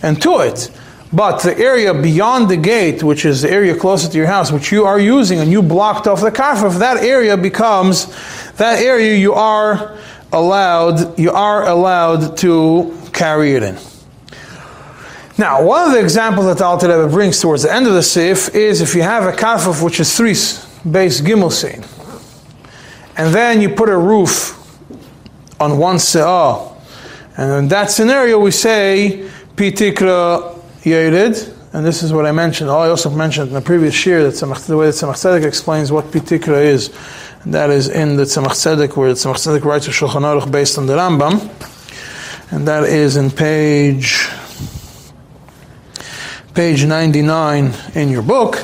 [0.03, 0.69] and to it.
[1.11, 4.71] But the area beyond the gate, which is the area closer to your house, which
[4.71, 8.05] you are using and you blocked off the karfaf, that area becomes,
[8.57, 9.97] that area you are
[10.31, 13.79] allowed, you are allowed to carry it in.
[15.39, 18.53] Now, one of the examples that Al Rebbe brings towards the end of the sif
[18.53, 20.35] is if you have a kafaf which is three
[20.91, 21.83] base gimel sein,
[23.17, 24.58] and then you put a roof
[25.59, 26.75] on one se'ah,
[27.37, 32.69] and in that scenario we say pitikra yerid, and this is what I mentioned.
[32.69, 36.05] I also mentioned in the previous year that the way that Tzemach Tzedek explains what
[36.05, 36.89] pitikra is
[37.43, 40.51] And that is in the Tzemach Tzedek, where the Tzemach Tzedek writes a Shulchan Aruch
[40.51, 41.39] based on the Rambam.
[42.51, 44.27] And that is in page,
[46.53, 48.55] page 99 in your book.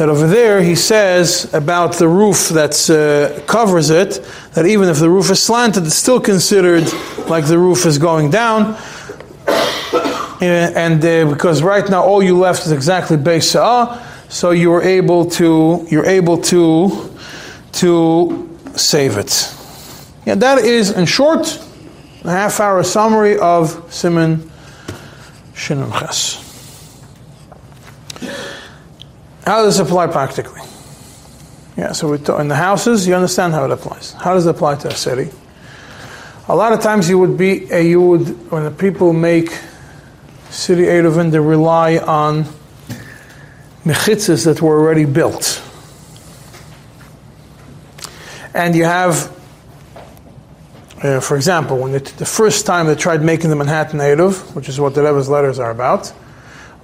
[0.00, 4.98] That over there he says about the roof that uh, covers it, that even if
[4.98, 6.90] the roof is slanted, it's still considered
[7.28, 8.78] like the roof is going down.
[10.40, 14.80] and uh, because right now all you left is exactly base sa'ah, so you were
[14.80, 17.14] able to you're able to
[17.72, 19.54] to save it.
[20.24, 21.62] Yeah, that is in short
[22.24, 24.50] a half hour summary of Simon
[25.52, 26.46] Shin and Ches.
[29.50, 30.60] How does this apply practically?
[31.76, 34.12] Yeah, so in the houses, you understand how it applies.
[34.12, 35.28] How does it apply to a city?
[36.46, 39.50] A lot of times you would be, you would, when the people make
[40.50, 42.44] city Eruvin, they rely on
[43.84, 45.60] mechitzas that were already built.
[48.54, 49.36] And you have,
[51.02, 54.68] uh, for example, when it, the first time they tried making the Manhattan Eruv, which
[54.68, 56.12] is what the Rebbe's letters are about,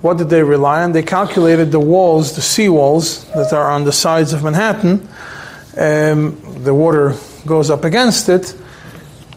[0.02, 0.92] what did they rely on?
[0.92, 5.08] They calculated the walls, the sea walls that are on the sides of Manhattan.
[5.76, 7.14] Um, the water
[7.46, 8.54] goes up against it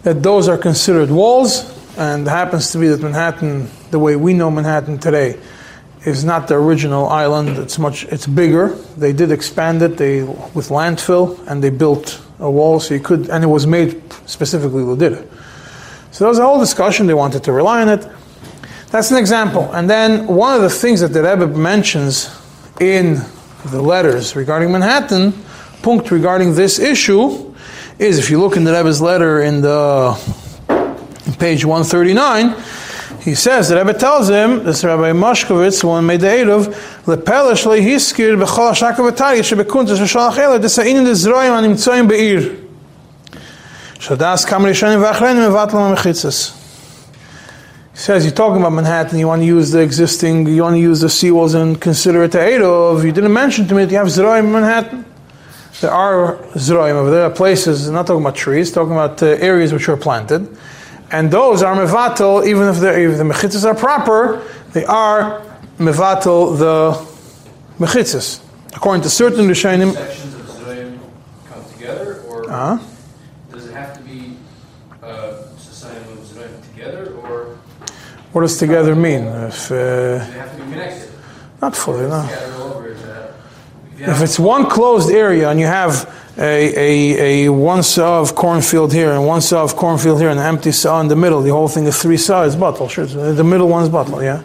[0.04, 4.34] that those are considered walls, and it happens to be that Manhattan, the way we
[4.34, 5.38] know Manhattan today,
[6.06, 7.58] is not the original island.
[7.58, 8.69] It's much, it's bigger.
[8.98, 13.30] They did expand it they, with landfill, and they built a wall so you could,
[13.30, 15.28] and it was made specifically Ludida.
[16.12, 17.08] So there was a whole discussion.
[17.08, 18.08] They wanted to rely on it.
[18.91, 19.71] That's an example.
[19.71, 22.36] And then one of the things that the Rebbe mentions
[22.80, 23.21] in
[23.65, 25.34] the letters regarding Manhattan,
[25.84, 27.54] punct regarding this issue,
[27.99, 30.17] is if you look in the Rebbe's letter in the
[31.28, 32.56] in page 139,
[33.21, 36.73] he says, the Rebbe tells him, this Rabbi Moshkowitz, one made the Erev,
[37.04, 42.58] lepelish lehiskir b'chol ha'shaka v'tari, shebekuntas v'shalach elah, desa'inin dezroim animtzoim be'ir.
[43.99, 46.59] Shadas kam rishonim v'achrenim v'atlam ha'mechitzas
[48.00, 51.02] says, you're talking about Manhattan, you want to use the existing, you want to use
[51.02, 53.04] the seawalls and consider it a Eruv.
[53.04, 55.06] You didn't mention to me that you have Zeroim in Manhattan.
[55.82, 59.72] There are Zroim over there, are places, not talking about trees, talking about uh, areas
[59.74, 60.58] which are planted.
[61.12, 65.42] And those are mevatel, even if the, if the mechitzas are proper, they are
[65.78, 67.06] mevatel the
[67.84, 68.42] mechitzas.
[68.76, 69.94] According to certain Rishonim.
[69.94, 71.00] Sections of Zoyim
[71.50, 72.78] come together, or Uh-huh.
[73.52, 74.38] does it have to be
[75.02, 77.58] uh, society of Zoyim together, or
[78.32, 79.24] What does together mean?
[79.24, 81.10] If, uh, they have to be connected?
[81.62, 82.24] not fully, no.
[82.26, 83.32] Scattered all over, is that?
[83.94, 87.82] If you If have- it's one closed area and you have a, a, a one
[87.84, 91.08] saw of cornfield here and one saw of cornfield here and an empty saw in
[91.08, 93.06] the middle, the whole thing is three saws, bottle, sure.
[93.06, 94.42] The middle one's bottle, yeah?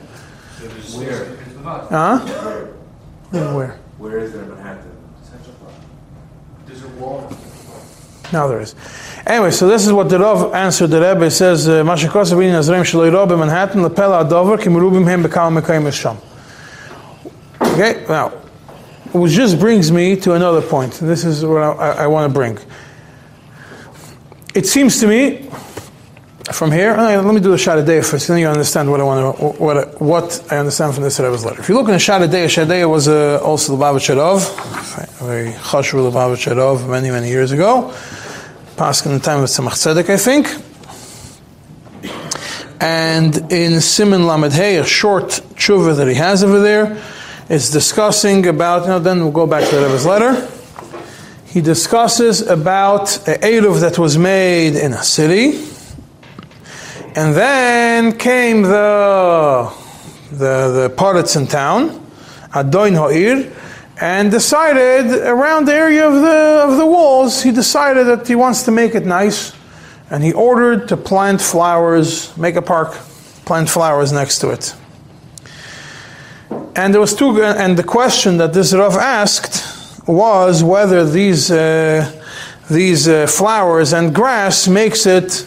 [0.96, 1.26] Where?
[1.90, 2.18] Huh?
[3.30, 3.78] Where?
[3.98, 4.90] Where is it in Manhattan?
[6.66, 7.30] There's a wall.
[8.32, 8.74] Now there is.
[9.26, 11.26] Anyway, so this is what the Rav answered the Rebbe.
[11.26, 15.22] It says, uh, Masha Kosav in Nazrem Shaloi Rav Manhattan, Lepela Adover, Kim Rubim Hem
[15.22, 16.18] Bekal Mekayim Sham.
[17.60, 18.30] Okay, now,
[19.12, 20.94] which just brings me to another point.
[20.94, 22.58] This is what I, I, I want to bring.
[24.54, 25.50] It seems to me,
[26.52, 29.44] from here, let me do the Shadadeh first, then you understand what I want to,
[29.62, 31.60] what, what I understand from this Rebbe's letter.
[31.60, 34.50] If you look in the Shadadeh, Shadadeh was uh, also Sharov,
[35.13, 37.94] a very chashur Lubavitch Sharov many, many years ago.
[38.76, 40.48] Passed in the time of Tzemach Tzedek, I think.
[42.80, 47.02] And in Simon Lamed Hey, a short tshuva that he has over there,
[47.48, 50.46] is discussing about, know, then we'll go back to the Rebbe's letter.
[51.46, 55.64] He discusses about a Eruv that was made in a city,
[57.14, 59.72] and then came the
[60.30, 61.90] the the parrots in town,
[62.52, 63.50] Adoin Ha'ir,
[64.00, 68.64] and decided around the area of the of the walls, he decided that he wants
[68.64, 69.52] to make it nice,
[70.10, 72.92] and he ordered to plant flowers, make a park,
[73.44, 74.74] plant flowers next to it.
[76.76, 82.10] And there was two, and the question that this Rav asked was whether these uh,
[82.68, 85.46] these uh, flowers and grass makes it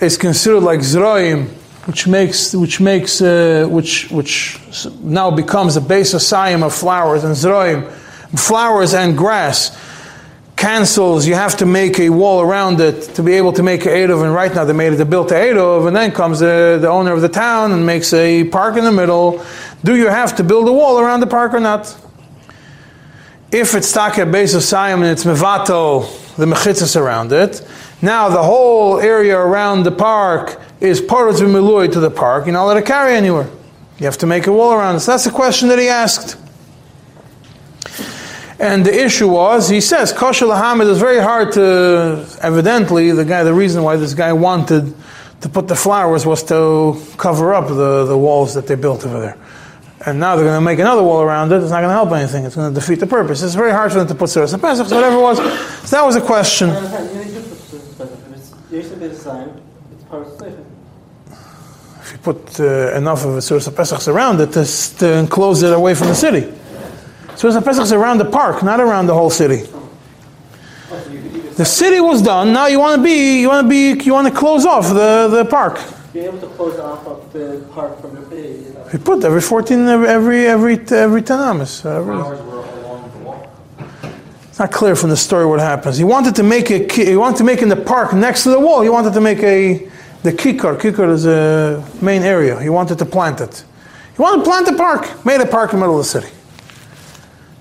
[0.00, 1.48] is considered like zroim,
[1.86, 4.58] which makes which makes uh, which which
[5.00, 7.90] now becomes the base of sayim of flowers and zroim,
[8.38, 9.76] flowers and grass
[10.56, 11.26] cancels.
[11.26, 14.22] You have to make a wall around it to be able to make a Eruv,
[14.24, 16.88] and right now they made it, they built a Eruv, and then comes the, the
[16.88, 19.44] owner of the town and makes a park in the middle.
[19.82, 21.96] Do you have to build a wall around the park or not?
[23.50, 27.60] If it's taka base of Sayim and it's mevato, the mechitzas around it,
[28.02, 32.46] now the whole area around the park is part of the milui to the park.
[32.46, 33.48] You're not allowed to carry anywhere.
[33.98, 35.00] You have to make a wall around it.
[35.00, 36.36] So that's the question that he asked.
[38.58, 43.42] And the issue was, he says, kosher lahamid is very hard to, evidently, the guy,
[43.42, 44.94] the reason why this guy wanted
[45.40, 49.20] to put the flowers was to cover up the, the walls that they built over
[49.20, 49.36] there.
[50.06, 51.56] And now they're going to make another wall around it.
[51.56, 52.44] It's not going to help anything.
[52.44, 53.42] It's going to defeat the purpose.
[53.42, 55.38] It's very hard for them to put Suras and Pesach, whatever it was.
[55.88, 56.70] So that was a question.
[58.72, 58.96] If you
[62.00, 64.64] if you put uh, enough of a Tzuras Pesachs around it to,
[64.98, 66.50] to enclose it away from the city.
[67.36, 69.68] Tzuras Pesachs around the park, not around the whole city.
[71.56, 72.54] The city was done.
[72.54, 75.28] Now you want to be, you want to be, you want to close off the,
[75.28, 75.78] the park.
[76.14, 78.88] Be able to close off of the park from the big, you know.
[78.90, 81.84] You put every 14, every every every, every 10 amas.
[81.84, 83.52] Every, Flowers were along the wall.
[84.52, 85.96] It's not clear from the story what happens.
[85.96, 88.60] He wanted to make a, he wanted to make in the park next to the
[88.60, 88.82] wall.
[88.82, 89.88] He wanted to make a,
[90.24, 90.78] the kikar.
[90.78, 92.60] Kikar is a main area.
[92.60, 93.64] He wanted to plant it.
[94.14, 95.24] He wanted to plant a park.
[95.24, 96.28] Made a park in the middle of the city.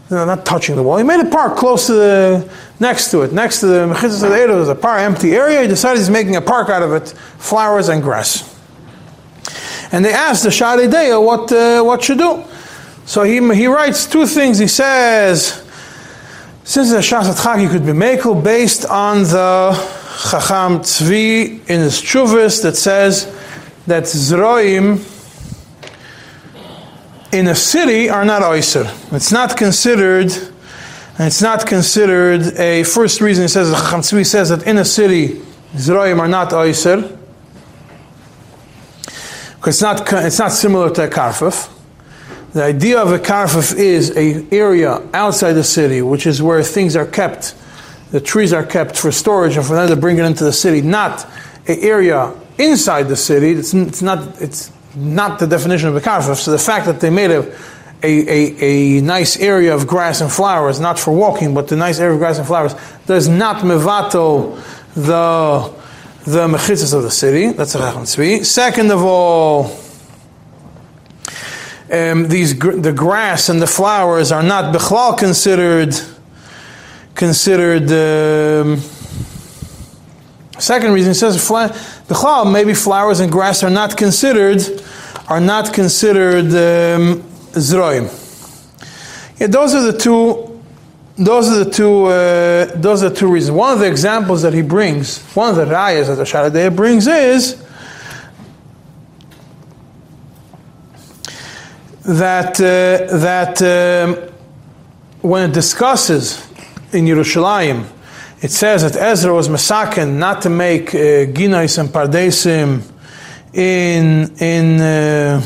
[0.09, 0.97] No, not touching the wall.
[0.97, 4.65] He made a park close to the, next to it, next to the Mechitzas of
[4.65, 5.61] the a park, empty area.
[5.61, 8.53] He decided he's making a park out of it, flowers and grass.
[9.93, 12.43] And they asked the Shari Deya what, uh, what should do.
[13.05, 14.57] So he, he writes two things.
[14.57, 15.60] He says,
[16.63, 19.71] since the Shas Chagi could be Mekel based on the
[20.29, 23.25] Chacham Tzvi in his Chuvis that says
[23.87, 25.07] that Zroim
[27.33, 28.85] in a city are not Oyser.
[29.11, 34.25] It's not considered, and it's not considered a first reason he says, the Chacham Tzvi
[34.25, 35.41] says that in a city
[35.73, 37.17] Zroim are not Oyser.
[39.55, 41.80] Because it's not, it's not similar to a Karfif.
[42.53, 46.97] The idea of a karfif is an area outside the city, which is where things
[46.97, 47.55] are kept.
[48.11, 50.81] The trees are kept for storage and for them to bring it into the city,
[50.81, 51.25] not
[51.67, 53.51] an area inside the city.
[53.51, 56.35] It's, it's not it's not the definition of a karfif.
[56.35, 57.39] So the fact that they made a,
[58.03, 61.99] a, a, a nice area of grass and flowers, not for walking, but the nice
[61.99, 62.75] area of grass and flowers,
[63.05, 64.57] does not mevato
[64.95, 65.73] the
[66.25, 67.53] the mechitzas of the city.
[67.53, 68.43] That's a.
[68.43, 69.69] Second of all,
[71.91, 75.93] um, these gr- the grass and the flowers are not bichlal considered
[77.15, 77.91] considered.
[77.91, 78.77] Um,
[80.57, 84.61] second reason he says bichlal maybe flowers and grass are not considered
[85.27, 87.21] are not considered um,
[87.53, 88.05] zroim.
[89.39, 90.47] Yeah, those are the two.
[91.17, 92.05] Those are the two.
[92.05, 93.57] Uh, those are the two reasons.
[93.57, 97.07] One of the examples that he brings, one of the rayas that the Sharadeh brings
[97.07, 97.61] is
[102.17, 104.15] that uh, that um,
[105.21, 106.47] when it discusses
[106.91, 107.87] in Yerushalayim,
[108.41, 112.81] it says that Ezra was masaken not to make uh, ginais and pardesim
[113.53, 115.41] in in uh,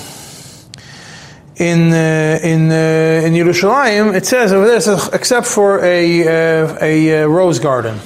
[1.58, 4.16] in uh, in uh, in Yerushalayim.
[4.16, 8.00] It says over there, except for a uh, a uh, rose garden.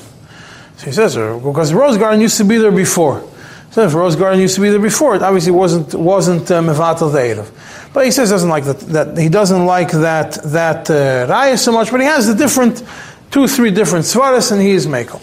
[0.78, 3.29] So he says uh, because the rose garden used to be there before.
[3.72, 7.48] So if rose garden used to be there before, it obviously wasn't wasn't uh, mevatel.
[7.94, 11.72] But he says doesn't like that, that he doesn't like that that uh, raya so
[11.72, 11.92] much.
[11.92, 12.84] But he has the different
[13.32, 15.22] two three different svaras, and he is mekel.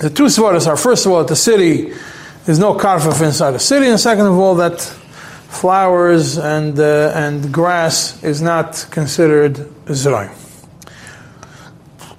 [0.00, 1.92] The two svaras are first of all, at the city
[2.44, 7.52] there's no karfaf inside the city, and second of all that flowers and uh, and
[7.52, 9.54] grass is not considered
[9.86, 10.34] zrayim.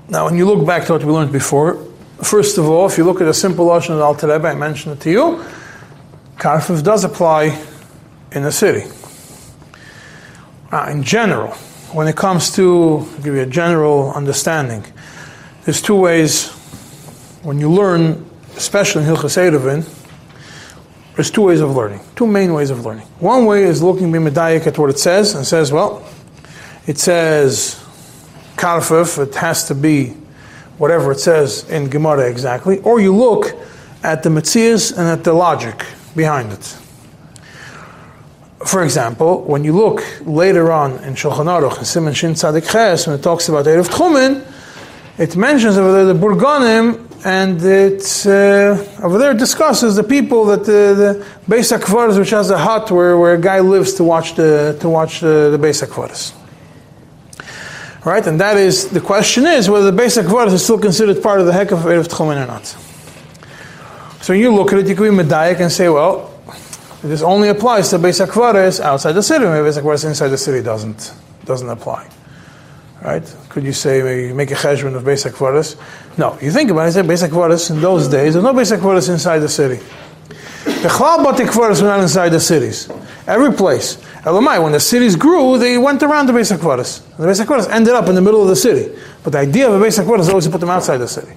[0.08, 1.84] Now, when you look back to what we learned before,
[2.24, 4.55] first of all, if you look at a simple lashon of the Alter Rebbe, I
[4.55, 5.45] mentioned it to you.
[6.38, 7.61] Karfif does apply
[8.32, 8.89] in the city.
[10.72, 11.51] Uh, in general,
[11.93, 14.84] when it comes to I'll give you a general understanding,
[15.63, 16.51] there's two ways.
[17.43, 18.26] When you learn,
[18.57, 19.88] especially in Hilchas Eruvin,
[21.16, 23.05] there's two ways of learning, two main ways of learning.
[23.20, 26.05] One way is looking b'medayik at what it says and says, well,
[26.88, 27.82] it says
[28.57, 30.18] karfif, it has to be
[30.78, 33.55] whatever it says in Gemara exactly, or you look
[34.03, 36.78] at the mitzias and at the logic behind it.
[38.65, 43.05] For example, when you look later on in Shulchan Aruch, in Simon Shin Tzadik Ches,
[43.05, 44.43] when it talks about Erev Tchumen,
[45.17, 50.65] it mentions over there the Burganim, and it uh, over there discusses the people that
[50.65, 54.36] the, the Beis HaKvaras, which has a hut where, where a guy lives to watch
[54.36, 56.34] the to watch the, the Beis HaKvaras.
[58.06, 61.39] Right, and that is the question is whether the Beis HaKvaras is still considered part
[61.39, 62.68] of the Hek of Erev Tchumen or not.
[64.24, 66.32] So when you look at it, you can be medayik and say, well,
[67.01, 69.45] this only applies to Beis HaKvaras outside the city.
[69.45, 72.08] Maybe Beis HaKvaras inside the city doesn't doesn't apply.
[73.01, 73.36] Right?
[73.49, 75.76] Could you say make a cheshbon of Beis HaKvaras?
[76.20, 76.38] No.
[76.39, 76.91] You think about it.
[76.91, 78.34] Say Beis HaKvaras in those days.
[78.34, 79.84] There's no Beis HaKvaras inside the city.
[80.66, 82.88] The Chlal Bati Kvaras were not inside the cities.
[83.26, 83.97] Every place.
[84.26, 87.15] Elamai, when the cities grew, they went around the Beis HaKvaras.
[87.17, 88.91] The Beis HaKvaras ended up in the middle of the city.
[89.23, 91.34] But the idea of a Beis HaKvaras is always to put them outside the city.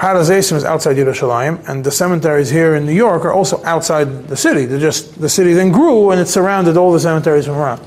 [0.00, 4.28] Har HaZeisim is outside Yerushalayim, and the cemeteries here in New York are also outside
[4.28, 4.64] the city.
[4.64, 7.86] They're just the city then grew, and it surrounded all the cemeteries from around.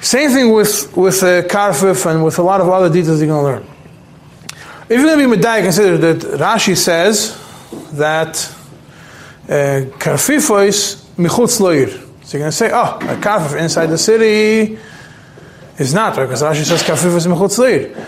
[0.00, 3.44] Same thing with with uh, Karfif and with a lot of other details you're going
[3.44, 3.76] to learn.
[4.88, 7.40] If you're going to be medayik, consider that Rashi says
[7.92, 8.36] that
[9.48, 11.58] uh, karfifois michutz.
[12.26, 14.78] So you're going to say, oh, a karfif inside the city
[15.78, 16.24] is not, right?
[16.24, 18.06] Because Rashi says karfifois michutz loir.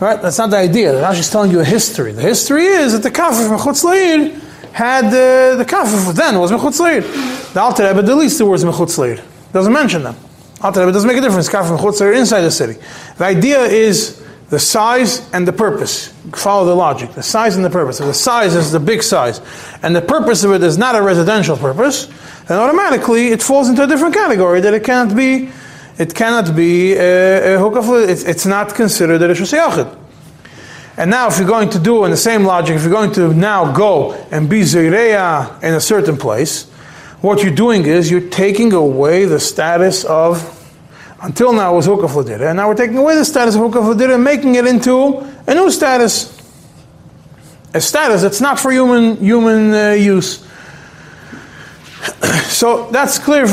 [0.00, 0.20] Right?
[0.20, 0.92] That's not the idea.
[0.94, 2.12] Rashi is telling you a history.
[2.12, 4.40] The history is that the karfif michutz loir
[4.72, 7.02] had uh, the karfif then was michutz loir.
[7.52, 9.18] The Alter Rebbe deletes the words michutz loir.
[9.52, 10.16] Doesn't mention them.
[10.60, 11.48] Alter Rebbe doesn't make a difference.
[11.48, 12.80] Karfif michutz loir inside the city.
[13.16, 16.08] The idea is the size and the purpose.
[16.32, 17.12] Follow the logic.
[17.12, 18.00] The size and the purpose.
[18.00, 19.40] If the size is the big size,
[19.82, 22.06] and the purpose of it is not a residential purpose,
[22.46, 25.50] then automatically it falls into a different category that it cannot be.
[25.98, 28.08] It cannot be a, a hukaf.
[28.08, 29.98] It's, it's not considered a rishus.
[30.98, 33.34] And now, if you're going to do in the same logic, if you're going to
[33.34, 36.70] now go and be zeireya in a certain place,
[37.20, 40.55] what you're doing is you're taking away the status of
[41.26, 43.94] until now it was Hukaf Ladira, and now we're taking away the status of Hukaf
[43.94, 45.18] Ladira and making it into
[45.48, 46.32] a new status.
[47.74, 50.46] A status that's not for human, human uh, use.
[52.46, 53.46] so that's clear,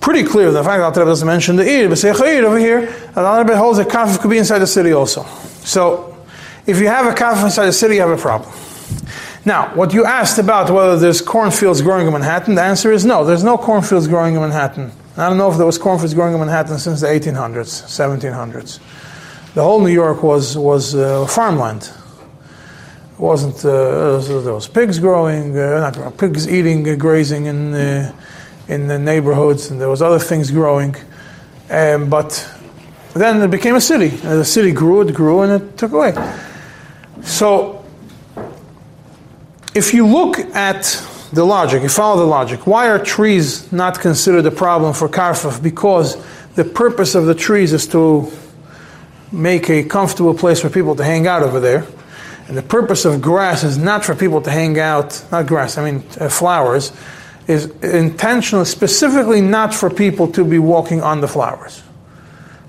[0.00, 0.50] pretty clear.
[0.50, 3.78] The fact that Rebbe doesn't mention the Ir, but say over here, the Rebbe holds
[3.78, 5.24] a kafif could be inside the city also.
[5.62, 6.18] So
[6.66, 8.52] if you have a kafif inside the city, you have a problem.
[9.44, 13.24] Now, what you asked about whether there's cornfields growing in Manhattan, the answer is no.
[13.24, 14.90] There's no cornfields growing in Manhattan.
[15.18, 18.80] I don't know if there was cornfields growing in Manhattan since the 1800s, 1700s.
[19.54, 21.90] The whole New York was was uh, farmland.
[23.14, 27.72] It wasn't uh, there was pigs growing, uh, not growing, pigs eating, uh, grazing in
[27.72, 28.12] uh,
[28.68, 30.94] in the neighborhoods, and there was other things growing.
[31.70, 32.46] Um, but
[33.14, 34.10] then it became a city.
[34.10, 36.14] And the city grew, it grew, and it took away.
[37.22, 37.84] So,
[39.74, 40.84] if you look at
[41.32, 42.66] the logic, you follow the logic.
[42.66, 45.62] Why are trees not considered a problem for Karfaf?
[45.62, 46.16] Because
[46.54, 48.30] the purpose of the trees is to
[49.32, 51.86] make a comfortable place for people to hang out over there.
[52.48, 55.90] And the purpose of grass is not for people to hang out, not grass, I
[55.90, 56.92] mean uh, flowers,
[57.48, 61.82] is intentionally, specifically not for people to be walking on the flowers.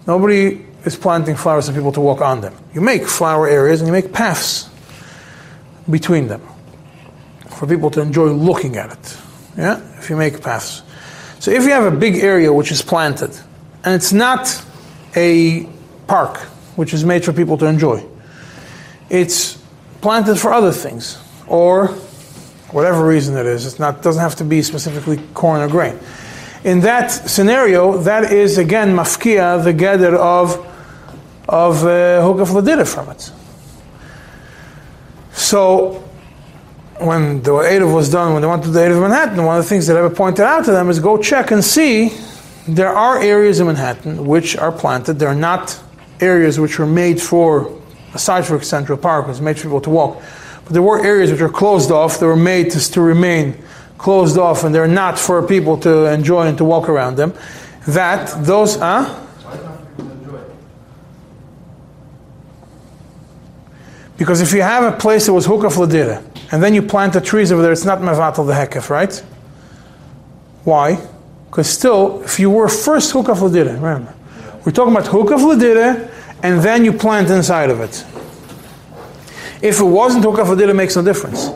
[0.08, 2.56] Nobody is planting flowers for people to walk on them.
[2.74, 4.70] You make flower areas and you make paths
[5.90, 6.42] between them
[7.58, 9.18] for people to enjoy looking at it.
[9.58, 10.84] Yeah, if you make paths.
[11.40, 13.32] So if you have a big area which is planted,
[13.84, 14.64] and it's not
[15.16, 15.68] a
[16.06, 16.38] park
[16.76, 18.06] which is made for people to enjoy,
[19.10, 19.58] it's
[20.02, 21.88] planted for other things, or
[22.72, 23.66] whatever reason it is.
[23.66, 25.98] It's not doesn't have to be specifically corn or grain.
[26.64, 30.64] In that scenario, that is again mafkia, the gather of
[31.50, 33.32] of uh, hukaf from it.
[35.32, 36.07] So
[37.00, 39.64] when the Erev was done, when they went to the Erev of Manhattan, one of
[39.64, 42.10] the things that I pointed out to them is go check and see
[42.68, 45.20] there are areas in Manhattan which are planted.
[45.20, 45.80] They're not
[46.20, 47.80] areas which were made for,
[48.14, 50.22] aside from Central Park, was made for people to walk.
[50.64, 53.58] But there were areas which are closed off, they were made to, to remain
[53.98, 57.34] closed off, and they're not for people to enjoy and to walk around them.
[57.88, 59.27] That, those, huh?
[64.18, 67.22] Because if you have a place that was hukaf ladira, and then you plant the
[67.22, 69.14] trees over there, it's not mevatel the hekef, right?
[70.64, 71.00] Why?
[71.46, 74.14] Because still, if you were first hukaf ladira, remember,
[74.66, 76.12] we're talking about hukaf ladira,
[76.42, 78.06] and then you plant inside of it.
[79.62, 81.50] If it wasn't hukaf ladira, it makes no difference.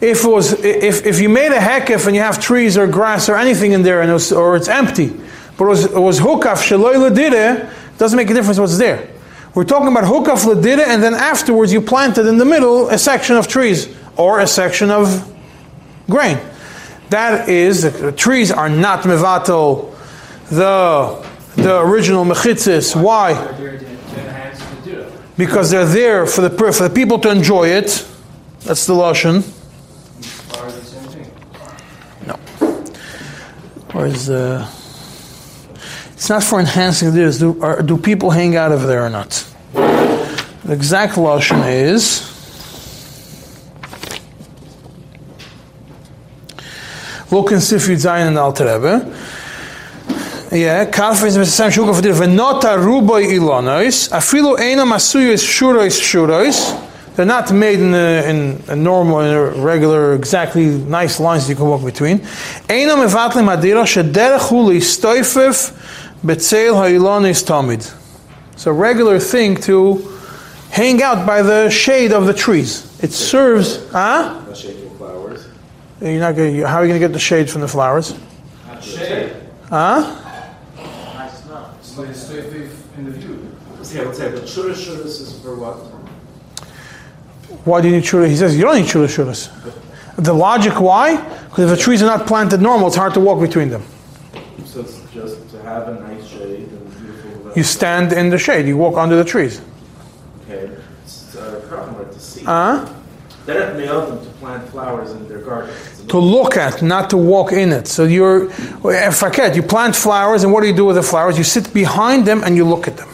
[0.00, 3.36] If was, if, if you made a hekef and you have trees or grass or
[3.36, 5.08] anything in there, and it was, or it's empty,
[5.58, 9.09] but it was, it was hukaf doesn't make a difference what's there.
[9.54, 13.36] We're talking about hukaf ladira, and then afterwards you planted in the middle a section
[13.36, 15.26] of trees or a section of
[16.08, 16.38] grain.
[17.10, 19.92] That is, the trees are not mevatel
[20.50, 22.94] the the original mechitzis.
[22.94, 23.34] Why?
[25.36, 28.06] Because they're there for the for the people to enjoy it.
[28.60, 29.42] That's the lashon.
[32.26, 32.38] No.
[33.94, 34.68] Or is the
[36.20, 37.38] it's not for enhancing this.
[37.38, 39.30] Do, are, do people hang out over there or not?
[39.72, 42.28] The exact lashon is.
[47.32, 49.16] Look in Zayin and Alter Rebbe.
[50.52, 54.10] Yeah, Kalf is Mesasem Shukah for Venota Ruboy Ilonois.
[54.12, 56.88] Afilo Eina Masuyos Shurois Shurois.
[57.16, 61.56] They're not made in a, in a normal, in a regular, exactly nice lines you
[61.56, 62.20] can walk between.
[66.24, 67.94] Betzel Ha'ilon is Tamid.
[68.52, 69.96] It's a regular thing to
[70.70, 72.86] hang out by the shade of the trees.
[73.02, 74.42] It serves, huh?
[74.46, 75.46] The shade from flowers.
[76.00, 78.14] You're not gonna, how are you going to get the shade from the flowers?
[78.82, 79.34] Shade.
[79.70, 80.16] Huh?
[83.92, 85.74] Yeah, let's say, but shura shuras is for what?
[87.64, 88.28] Why do you need shura?
[88.28, 89.50] He says you don't need shura shuras.
[90.16, 91.16] The logic why?
[91.44, 93.82] Because if the trees are not planted normal, it's hard to walk between them.
[94.64, 97.52] So it's just to have a nice shade and beautiful.
[97.56, 99.60] You stand in the shade, you walk under the trees.
[100.44, 100.70] Okay,
[101.02, 102.44] it's uh, problem to see.
[102.46, 102.92] Uh,
[103.46, 106.04] Deret me'odim to plant flowers in their gardens.
[106.08, 107.86] To look at, not to walk in it.
[107.86, 108.50] So you're,
[109.10, 111.38] forget, you plant flowers, and what do you do with the flowers?
[111.38, 113.08] You sit behind them and you look at them.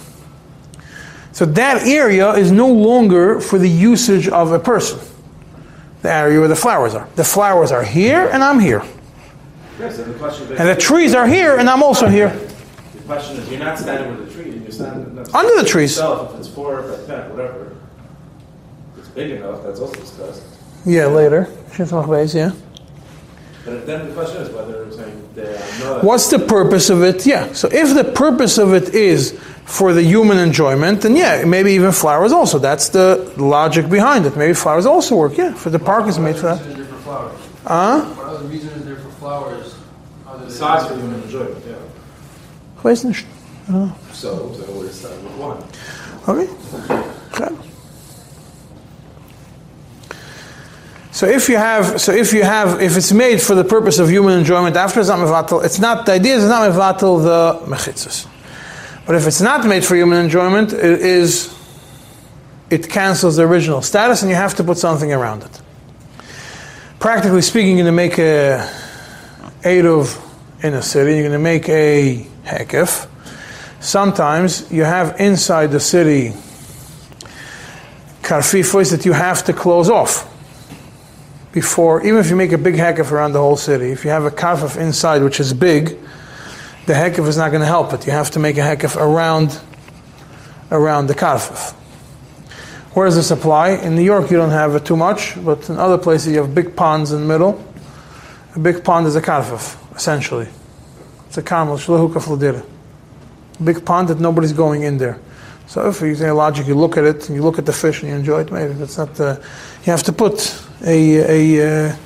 [1.32, 4.98] So that area is no longer for the usage of a person.
[6.02, 7.08] The area where the flowers are.
[7.14, 8.82] The flowers are here, and I'm here.
[9.78, 10.58] Yes, and the question is.
[10.58, 12.30] And the trees are here, and I'm also here.
[12.30, 15.18] The question is, you're not standing with the tree, you're standing.
[15.34, 15.96] Under the trees.
[15.96, 17.76] Yourself, if it's four by ten, whatever.
[18.94, 20.42] If it's big enough, that's also discussed.
[20.84, 21.48] Yeah, later.
[21.78, 22.52] Yeah.
[23.66, 25.42] But then the question is whether it's saying they
[25.80, 25.98] know.
[26.02, 27.26] What's the purpose of it?
[27.26, 27.52] Yeah.
[27.52, 29.32] So if the purpose of it is
[29.64, 32.60] for the human enjoyment, then yeah, maybe even flowers also.
[32.60, 34.36] That's the logic behind it.
[34.36, 35.36] Maybe flowers also work.
[35.36, 36.60] Yeah, for the park is made for that.
[36.60, 37.40] other reason there for flowers?
[37.66, 38.04] Huh?
[38.14, 39.65] What other reason is there for flowers?
[40.56, 41.76] Besides for human enjoyment, yeah.
[42.82, 43.26] Weiß nicht.
[44.14, 45.58] So, so we're starting with one.
[46.26, 46.48] Okay.
[51.12, 54.08] So if you have, so if you have, if it's made for the purpose of
[54.08, 58.26] human enjoyment after it's not mevatel, it's not the idea is not mevatel the mechitzas.
[59.04, 61.54] But if it's not made for human enjoyment, it is,
[62.70, 65.60] it cancels the original status, and you have to put something around it.
[66.98, 68.66] Practically speaking, you're going to make a
[69.62, 70.22] eruv
[70.62, 71.14] in a city.
[71.14, 73.08] You're going to make a hekef.
[73.80, 76.32] Sometimes you have inside the city
[78.22, 80.32] karfifos that you have to close off
[81.52, 84.24] before, even if you make a big hekef around the whole city, if you have
[84.24, 85.96] a karfif inside which is big,
[86.86, 88.04] the hekef is not going to help it.
[88.04, 89.58] You have to make a hekef around,
[90.70, 91.72] around the karfif.
[92.94, 93.70] Where does this apply?
[93.70, 96.54] In New York, you don't have it too much, but in other places, you have
[96.54, 97.64] big ponds in the middle.
[98.54, 100.48] A big pond is a karfif, essentially.
[101.26, 102.64] It's a carmel, shlehuka fladira.
[103.62, 105.18] Big pond that nobody's going in there.
[105.66, 108.02] So if you say logic, you look at it and you look at the fish
[108.02, 108.52] and you enjoy it.
[108.52, 109.18] Maybe that's not.
[109.18, 109.36] Uh,
[109.84, 111.88] you have to put a a.
[111.88, 111.96] Uh,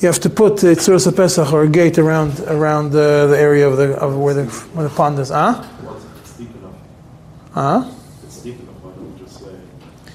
[0.00, 3.68] you have to put a tzuras pesach or a gate around around the, the area
[3.68, 5.28] of the of where the where the pond is.
[5.28, 5.62] Huh?
[5.62, 6.74] What's if it's deep enough?
[7.52, 7.90] Huh?
[8.24, 9.54] It's deep enough, why don't just say?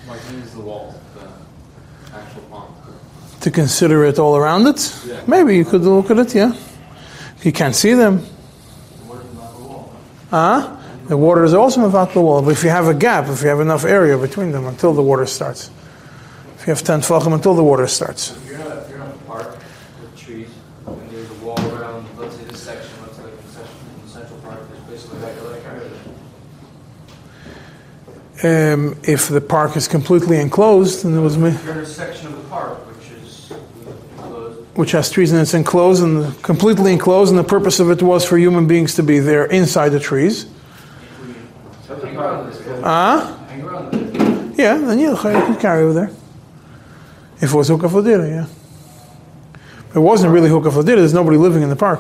[0.08, 2.74] Like, use the wall, the actual pond.
[3.40, 4.94] To consider it all around it.
[5.08, 5.24] Yeah.
[5.26, 6.36] Maybe you could look at it.
[6.36, 6.54] Yeah.
[7.44, 8.20] You can't see them.
[9.08, 10.36] What is not the?
[10.36, 10.76] Huh?
[11.08, 12.42] The water is also about the wall.
[12.42, 15.02] But if you have a gap, if you have enough area between them until the
[15.02, 15.72] water starts.
[16.60, 18.36] If you have 10 tefachim until the water starts.
[18.36, 19.58] If you're in a, if you're in a park
[20.02, 20.50] with trees,
[20.86, 24.10] and there's a wall around, let's say this section, let's say like the section in
[24.10, 25.64] Central Park, there's basically like, like,
[28.44, 28.74] area.
[28.74, 31.86] Um, if the park is completely enclosed, then there was me, If you're in a
[31.86, 32.99] section of the park which is closed,
[34.80, 38.24] which has trees and it's enclosed and completely enclosed, and the purpose of it was
[38.24, 40.46] for human beings to be there inside the trees.
[41.86, 43.36] Huh?
[44.56, 46.12] Yeah, then you could carry over there.
[47.42, 48.48] If it was hukaf ladira, yeah.
[49.94, 50.96] It wasn't really hukaf ladira.
[50.96, 52.00] There's nobody living in the park.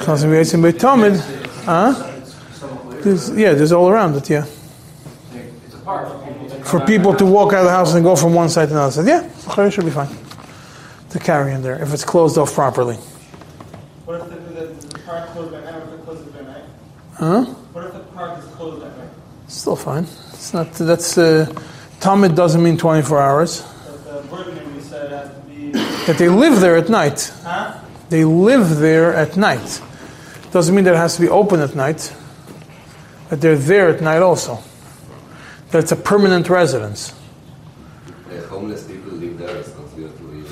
[0.00, 1.20] Chasim v'yitzim b'tomid.
[1.64, 1.92] Huh?
[3.02, 4.28] There's, yeah, there's all around it.
[4.28, 4.46] Yeah,
[5.32, 6.21] It's a park
[6.64, 6.80] for people to.
[6.80, 8.92] for people to walk out of the house and go from one side to another
[8.92, 9.06] side.
[9.06, 10.08] Yeah, okay, should be fine.
[11.10, 12.96] To carry in there if it's closed off properly.
[14.06, 15.74] What if the, the, park closed at night?
[15.74, 16.64] What if it closes at night?
[17.14, 17.44] Huh?
[17.44, 19.08] What if the park is closed at night?
[19.48, 20.04] Still fine.
[20.04, 20.72] It's not.
[20.72, 21.52] That's uh,
[22.00, 23.62] Talmud doesn't mean 24 hours.
[23.86, 25.70] But the said has to be,
[26.06, 27.32] That they live there at night.
[27.42, 27.78] huh?
[28.08, 29.80] They live there at night.
[30.50, 32.12] Doesn't mean that it has to be open at night.
[33.28, 34.62] That they're there at night also.
[35.72, 37.14] That it's a permanent residence.
[38.30, 40.44] Uh, homeless people live there, it's considered to be.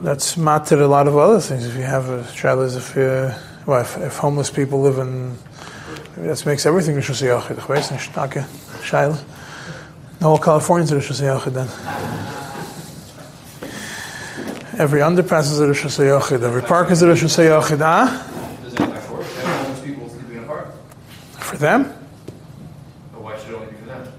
[0.00, 1.66] That's matter a lot of other things.
[1.66, 3.36] If you have a child, as if, uh,
[3.66, 5.36] well, if, if homeless people live in,
[6.18, 7.58] that makes everything Rishus Yachid.
[7.58, 8.46] Ich weiß nicht, danke,
[8.82, 9.18] Shaila.
[10.20, 11.68] The whole California's a Rishus Yachid then.
[14.78, 16.42] Every underpass is a Rishus Yachid.
[16.44, 17.80] Every park is a Rishus Yachid.
[17.80, 18.24] Ah?
[18.62, 19.26] Does it affect work?
[19.26, 20.68] Homeless people sleeping in a park?
[21.40, 21.92] For them?
[23.12, 24.12] But why should it only be for them?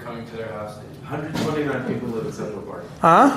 [0.00, 2.84] Coming to their house, 129 people live in Central Park.
[3.00, 3.28] Huh?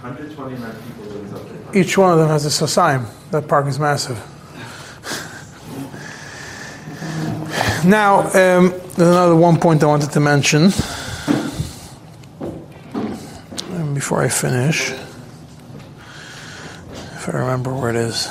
[0.00, 1.76] 129 people live in Central Park.
[1.76, 3.04] Each one of them has a society.
[3.30, 4.18] That park is massive.
[7.84, 10.70] Now, um, there's another one point I wanted to mention
[13.94, 14.90] before I finish.
[16.90, 18.28] If I remember where it is.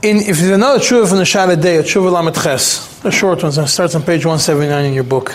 [0.00, 3.42] In, if there's another tshuva from the Shalat Day, a tshuva lamet ches, the short
[3.42, 5.34] ones, it starts on page 179 in your book.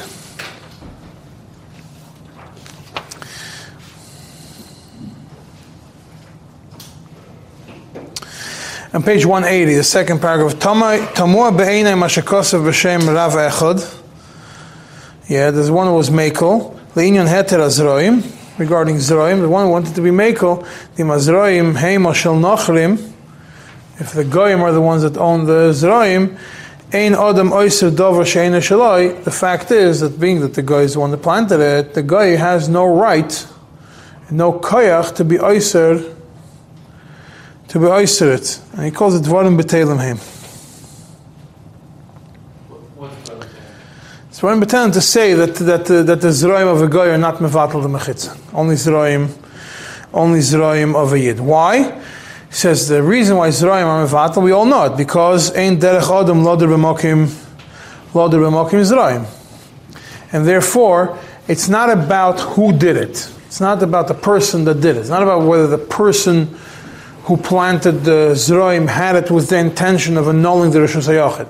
[8.93, 13.99] On page 180, the second paragraph, Tamua be'enai mashakosav b'shem Rav Echad.
[15.27, 16.79] Yeah, there's one who was Mekel.
[16.95, 18.23] Le'inyan heter azroim.
[18.57, 23.12] Regarding Zroim, the one who wanted to be Mekel, the Mazroim heima shel nochrim.
[24.03, 26.37] If the Goyim are the ones that own the Zroim,
[26.91, 30.95] Ein Adam Oyser Dover Sheina Shaloi, the fact is that being that the guy is
[30.95, 33.47] the one that planted it, the guy has no right,
[34.29, 36.13] no koyach to be Oyser
[37.69, 38.59] to be oyster it.
[38.73, 40.19] And he calls it Dvarim other thing?
[44.27, 47.17] It's Dvarim B'Telim to say that, that, uh, that the Zroim of a guy are
[47.17, 48.37] not Mevatel the Mechitza.
[48.53, 49.31] Only Zroim,
[50.13, 51.39] only Zroim of a Yid.
[51.39, 52.01] Why?
[52.53, 56.21] He says the reason why Zroim are Mevatel, we all know it, because Ein Derech
[56.21, 57.33] Adam Loder B'Mokim,
[58.13, 59.25] Loder B'Mokim Zroim.
[60.31, 63.27] And therefore, it's not about who did it.
[63.47, 64.99] It's not about the person that did it.
[64.99, 66.55] It's not about whether the person
[67.23, 71.47] who planted the Zroim had it with the intention of annulling the Rosh Hashanah.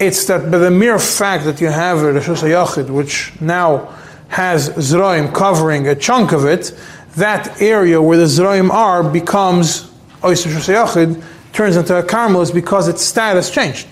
[0.00, 3.96] It's that by the mere fact that you have a Rosh Hashanah, which now
[4.26, 6.76] has Zroim covering a chunk of it,
[7.14, 9.89] that area where the Zroim are becomes
[10.22, 13.86] Turns into a Carmelis because its status changed.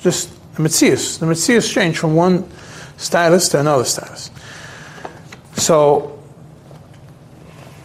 [0.00, 1.18] Just the Metzias.
[1.18, 2.48] The Metzias changed from one
[2.96, 4.30] status to another status.
[5.54, 6.18] So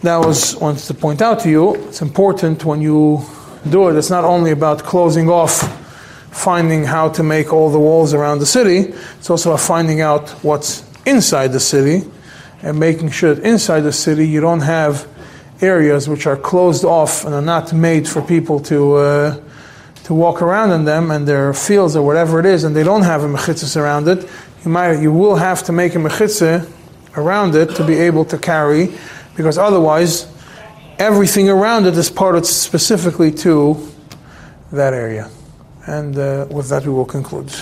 [0.02, 1.74] that was wanted to point out to you.
[1.86, 3.24] It's important when you
[3.68, 3.96] do it.
[3.96, 5.60] It's not only about closing off,
[6.32, 8.92] finding how to make all the walls around the city.
[9.18, 12.02] It's also about finding out what's inside the city
[12.62, 15.06] and making sure that inside the city you don't have
[15.62, 19.40] areas which are closed off and are not made for people to uh,
[20.04, 23.02] to walk around in them and their fields or whatever it is, and they don't
[23.02, 24.28] have a mechitzah around it.
[24.64, 26.68] You might you will have to make a mechitzah
[27.16, 28.92] around it to be able to carry
[29.36, 30.26] because otherwise
[30.98, 33.76] everything around it is parted specifically to
[34.72, 35.30] that area.
[35.86, 37.52] And uh, with that, we will conclude.